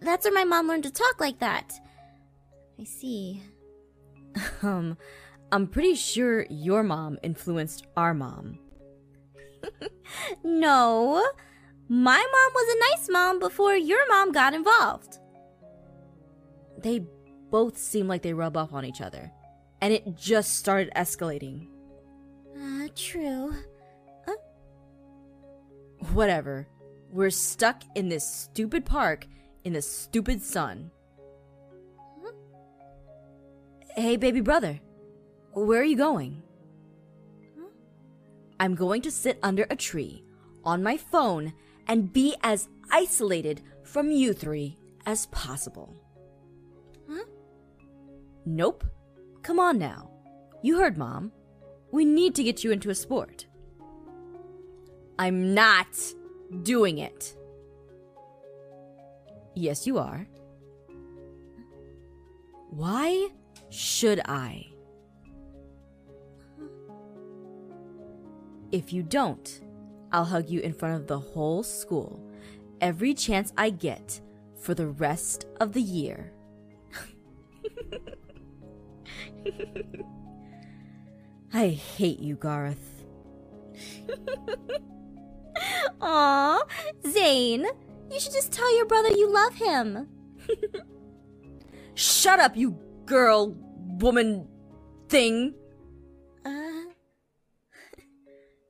[0.00, 1.72] that's where my mom learned to talk like that.
[2.78, 3.42] I see.
[4.62, 4.96] Um,
[5.52, 8.58] I'm pretty sure your mom influenced our mom.
[10.42, 11.24] No.
[11.88, 15.18] My mom was a nice mom before your mom got involved.
[16.78, 17.06] They
[17.50, 19.30] both seem like they rub off on each other.
[19.80, 21.68] And it just started escalating.
[22.56, 23.54] Uh, true.
[26.12, 26.66] Whatever.
[27.10, 29.26] We're stuck in this stupid park
[29.64, 30.90] in the stupid sun.
[33.94, 34.80] Hey, baby brother.
[35.56, 36.42] Where are you going?
[38.60, 40.22] I'm going to sit under a tree
[40.64, 41.54] on my phone
[41.88, 44.76] and be as isolated from you three
[45.06, 45.96] as possible.
[47.10, 47.24] Huh?
[48.44, 48.84] Nope.
[49.40, 50.10] Come on now.
[50.60, 51.32] You heard mom.
[51.90, 53.46] We need to get you into a sport.
[55.18, 55.86] I'm not
[56.64, 57.34] doing it.
[59.54, 60.28] Yes, you are.
[62.68, 63.28] Why
[63.70, 64.75] should I?
[68.72, 69.60] If you don't,
[70.12, 72.20] I'll hug you in front of the whole school
[72.80, 74.20] every chance I get
[74.60, 76.32] for the rest of the year.
[81.52, 83.04] I hate you, Garroth.
[86.00, 86.62] Aw,
[87.08, 87.66] Zane,
[88.10, 90.08] you should just tell your brother you love him.
[91.94, 93.56] Shut up, you girl,
[94.00, 94.48] woman,
[95.08, 95.54] thing.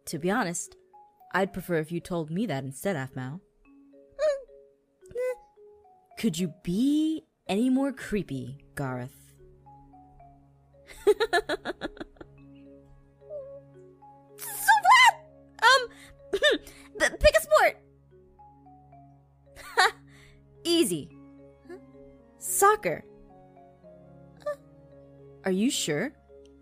[0.07, 0.77] To be honest,
[1.35, 3.41] I'd prefer if you told me that instead, Aphmau.
[6.19, 9.11] Could you be any more creepy, Garroth?
[11.05, 11.13] so
[14.87, 15.15] what?
[15.63, 15.89] Um,
[16.99, 17.83] pick a sport.
[20.65, 21.11] Easy.
[22.39, 23.05] Soccer.
[25.45, 26.13] Are you sure?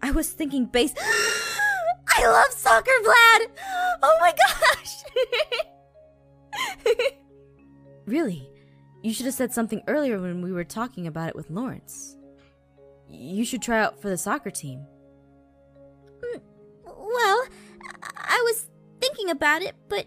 [0.02, 0.94] I was thinking base.
[2.24, 3.48] I love soccer, Vlad.
[4.02, 5.04] Oh my gosh.
[8.06, 8.48] Really?
[9.02, 12.16] You should have said something earlier when we were talking about it with Laurance.
[13.10, 14.84] You should try out for the soccer team.
[16.20, 16.40] Mm,
[16.86, 17.46] well,
[18.16, 18.68] I was
[19.00, 20.06] thinking about it, but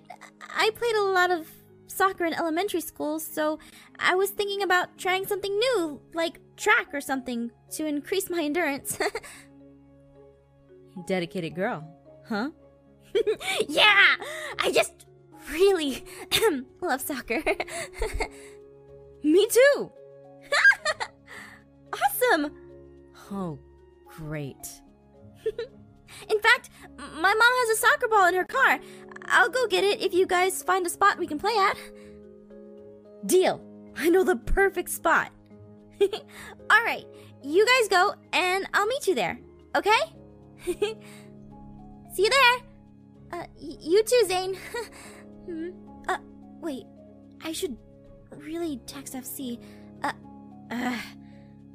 [0.56, 1.48] I played a lot of
[1.88, 3.60] soccer in elementary school, so
[4.00, 9.00] I was thinking about trying something new, like track or something, to increase my endurance.
[11.08, 11.88] Dedicated girl,
[12.28, 12.50] huh?
[13.68, 14.16] yeah,
[14.60, 15.06] I just
[15.52, 16.04] really
[16.82, 17.42] love soccer.
[19.24, 19.92] Me too.
[21.94, 22.52] awesome.
[23.32, 23.60] Oh,
[24.08, 24.82] great.
[26.30, 28.80] In fact, my mom has a soccer ball in her car.
[29.26, 31.78] I'll go get it if you guys find a spot we can play at.
[33.26, 33.62] Deal.
[33.98, 35.32] I know the perfect spot.
[36.00, 37.06] All right,
[37.44, 39.40] you guys go, and I'll meet you there.
[39.76, 40.94] Okay?
[42.18, 43.40] See you there.
[43.40, 44.58] Uh, you too, Zane.
[45.46, 45.70] Hmm.
[46.10, 46.18] uh,
[46.60, 46.84] wait.
[47.42, 47.78] I should
[48.36, 49.64] really text FC.
[50.04, 50.12] Uh,
[50.70, 50.98] uh,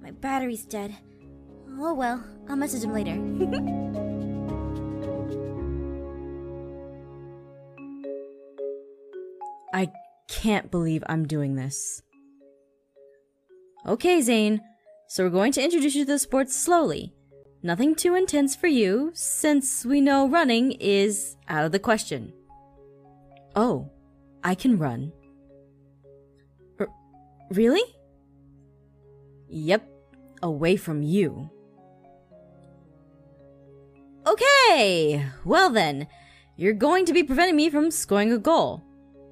[0.03, 0.95] my battery's dead.
[1.81, 3.13] Oh well, I'll message him later.
[9.73, 9.91] I
[10.29, 12.03] can't believe I'm doing this.
[13.87, 14.61] Okay, Zane.
[15.09, 17.15] So we're going to introduce you to the sports slowly.
[17.65, 22.33] Nothing too intense for you, since we know running is out of the question.
[23.55, 23.89] Oh,
[24.43, 25.13] I can run.
[26.81, 26.89] R-
[27.51, 27.83] really?
[29.49, 29.89] Yep,
[30.43, 31.51] away from you.
[34.27, 36.09] Okay, well then,
[36.57, 38.83] you're going to be preventing me from scoring a goal.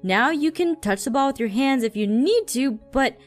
[0.03, 3.17] Now you can touch the ball with your hands if you need to, but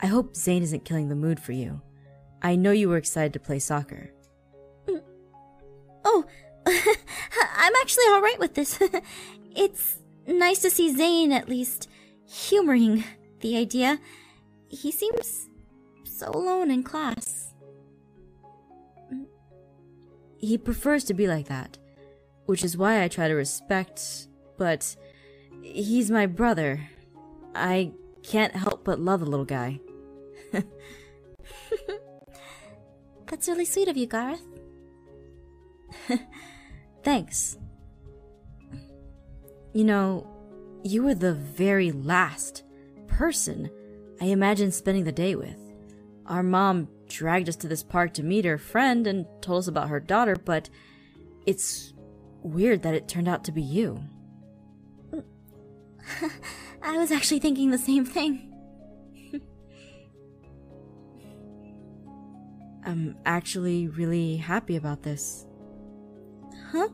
[0.00, 1.80] I hope Zane isn't killing the mood for you.
[2.42, 4.10] I know you were excited to play soccer.
[6.10, 6.24] Oh,
[6.66, 8.78] I'm actually alright with this.
[9.54, 11.90] it's nice to see Zane at least
[12.26, 13.04] humoring
[13.40, 13.98] the idea.
[14.68, 15.48] He seems
[16.04, 17.52] so alone in class.
[20.38, 21.76] He prefers to be like that,
[22.46, 24.96] which is why I try to respect, but
[25.62, 26.88] he's my brother.
[27.54, 27.92] I
[28.22, 29.80] can't help but love the little guy.
[33.26, 34.57] That's really sweet of you, Garroth.
[37.02, 37.58] Thanks.
[39.72, 40.26] You know,
[40.82, 42.62] you were the very last
[43.06, 43.70] person
[44.20, 45.56] I imagined spending the day with.
[46.26, 49.88] Our mom dragged us to this park to meet her friend and told us about
[49.88, 50.68] her daughter, but
[51.46, 51.94] it's
[52.42, 54.02] weird that it turned out to be you.
[56.82, 58.52] I was actually thinking the same thing.
[62.84, 65.46] I'm actually really happy about this.
[66.70, 66.88] Huh?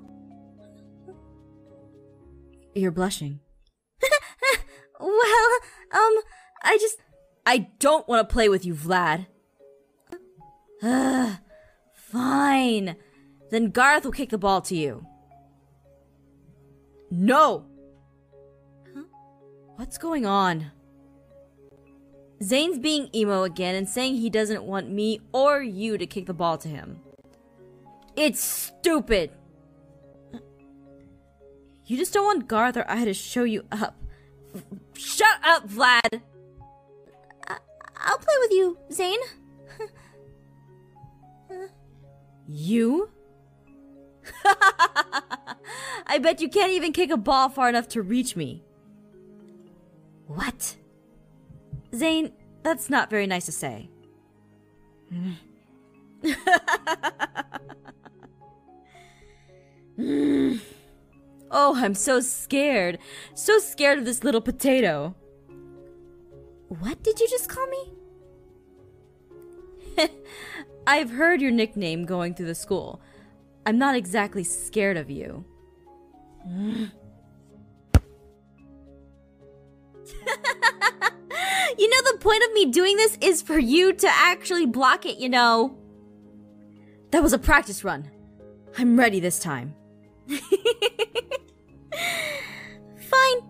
[2.75, 3.41] You're blushing.
[5.01, 5.59] Well,
[5.93, 6.15] um,
[6.63, 6.99] I just.
[7.45, 9.27] I don't want to play with you, Vlad.
[10.83, 11.39] Ugh,
[11.93, 12.97] fine.
[13.51, 15.07] Then Garroth will kick the ball to you.
[17.11, 17.67] No!
[18.95, 19.03] Huh?
[19.77, 20.71] What's going on?
[22.43, 26.35] Zane's being emo again and saying he doesn't want me or you to kick the
[26.35, 27.01] ball to him.
[28.17, 29.33] It's stupid!
[31.87, 33.97] You just don't want Garroth or I to show you up.
[34.95, 36.23] Shut up, Vlad!
[37.97, 39.21] I'll play with you, Zane.
[42.47, 43.11] You?
[46.07, 48.63] I bet you can't even kick a ball far enough to reach me.
[50.27, 50.77] What?
[51.95, 52.33] Zane,
[52.63, 53.89] that's not very nice to say.
[61.57, 62.99] Oh, I'm so scared.
[63.35, 65.15] So scared of this little potato.
[66.67, 67.93] What did you just call me?
[70.87, 73.01] I've heard your nickname going through the school.
[73.65, 75.45] I'm not exactly scared of you.
[81.77, 85.19] You know, the point of me doing this is for you to actually block it,
[85.19, 85.77] you know.
[87.11, 88.11] That was a practice run.
[88.79, 89.75] I'm ready this time.
[92.99, 93.41] Fine.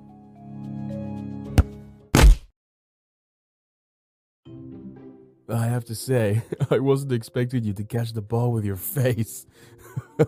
[5.49, 9.47] I have to say, I wasn't expecting you to catch the ball with your face.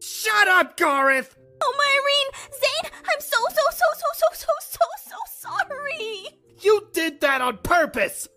[0.00, 1.36] Shut up, Garroth!
[1.62, 2.52] Oh, my Irene!
[2.52, 6.26] Zane, I'm so, so, so, so, so, so, so, so sorry!
[6.62, 8.28] You did that on purpose!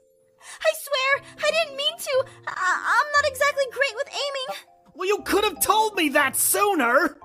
[0.61, 2.25] I swear, I didn't mean to.
[2.47, 4.57] I- I'm not exactly great with aiming.
[4.95, 7.17] Well, you could have told me that sooner!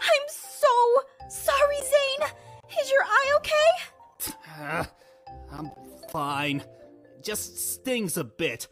[0.00, 0.68] I'm so
[1.28, 2.28] sorry, Zane.
[2.80, 4.32] Is your eye okay?
[4.60, 4.84] Uh,
[5.52, 5.70] I'm
[6.10, 6.62] fine.
[7.22, 8.68] Just stings a bit.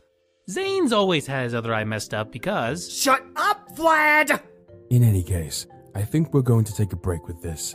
[0.48, 2.92] Zane's always had his other eye messed up because.
[2.92, 4.40] Shut up, Vlad!
[4.90, 7.74] In any case, I think we're going to take a break with this.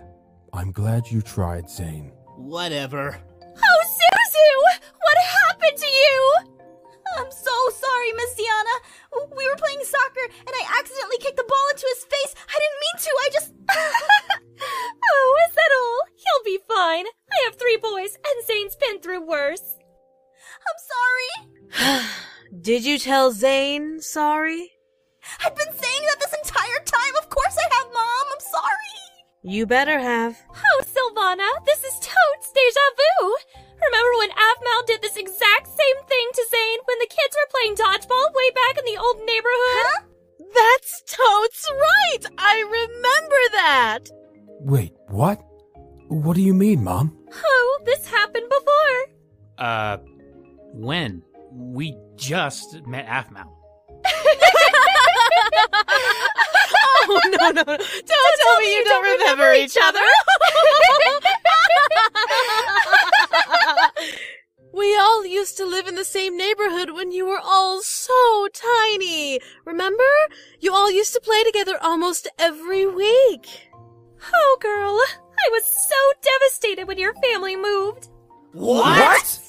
[0.54, 2.12] I'm glad you tried, Zane.
[2.38, 3.18] Whatever.
[3.41, 4.80] Oh, Suzu!
[4.97, 6.36] What happened to you?
[7.18, 8.76] I'm so sorry, Miss Diana.
[9.36, 12.36] We were playing soccer and I accidentally kicked the ball into his face.
[12.47, 13.12] I didn't mean to.
[13.12, 13.49] I just.
[15.03, 15.99] oh, is that all?
[16.16, 17.05] He'll be fine.
[17.05, 19.78] I have three boys, and Zane's been through worse.
[20.68, 22.07] I'm sorry.
[22.62, 24.72] Did you tell Zane sorry?
[25.43, 27.16] I've been saying that this entire time.
[27.22, 28.26] Of course I have, Mom.
[28.34, 28.91] I'm sorry.
[29.43, 30.38] You better have.
[30.51, 33.36] Oh, Sylvana, this is totes deja vu.
[33.86, 37.75] Remember when Aphmau did this exact same thing to Zane when the kids were playing
[37.75, 39.86] dodgeball way back in the old neighborhood?
[39.89, 40.01] Huh?
[40.53, 42.25] That's totes right!
[42.38, 44.11] I remember that!
[44.59, 45.41] Wait, what?
[46.09, 47.17] What do you mean, Mom?
[47.34, 49.07] Oh, this happened before.
[49.57, 49.97] Uh,
[50.73, 51.23] when?
[51.51, 53.43] We just met Aphmau.
[57.03, 57.63] oh, no, no, no.
[57.63, 59.99] Don't, tell me you don't remember each other.
[64.73, 69.39] we all used to live in the same neighborhood when you were all so tiny.
[69.65, 70.03] Remember?
[70.59, 73.69] You all used to play together almost every week.
[74.34, 74.99] Oh, girl,
[75.38, 78.09] I was so devastated when your family moved.
[78.53, 79.39] What?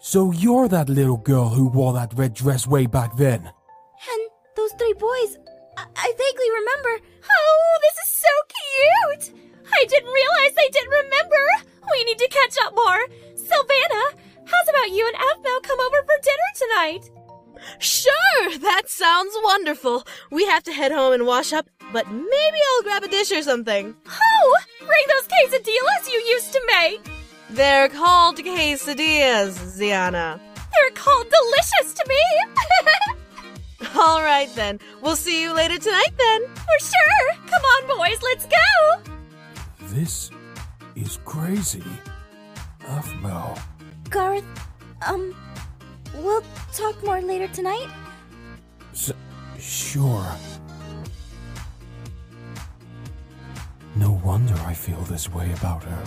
[0.00, 3.40] So you're that little girl who wore that red dress way back then?
[3.44, 5.36] And those three boys,
[5.76, 7.04] I, I vaguely remember.
[7.22, 9.40] Oh, this is so cute!
[9.72, 11.69] I didn't realize they didn't remember.
[11.92, 13.06] We need to catch up more.
[13.34, 14.02] Sylvana,
[14.44, 17.10] how's about you and Aphmau come over for dinner tonight?
[17.78, 20.06] Sure, that sounds wonderful.
[20.30, 23.42] We have to head home and wash up, but maybe I'll grab a dish or
[23.42, 23.94] something.
[24.06, 27.10] Oh, bring those quesadillas you used to make.
[27.50, 30.40] They're called quesadillas, Ziana.
[30.54, 33.88] They're called delicious to me.
[33.98, 34.78] All right then.
[35.02, 36.42] We'll see you later tonight then.
[36.54, 37.34] For sure.
[37.46, 39.02] Come on, boys, let's go.
[39.88, 40.30] This
[41.02, 41.82] is crazy.
[42.80, 43.58] Aphmau.
[44.08, 44.44] Garroth,
[45.06, 45.34] um,
[46.16, 46.42] we'll
[46.72, 47.88] talk more later tonight.
[48.92, 49.12] S-
[49.58, 50.26] sure.
[53.96, 56.04] No wonder I feel this way about her.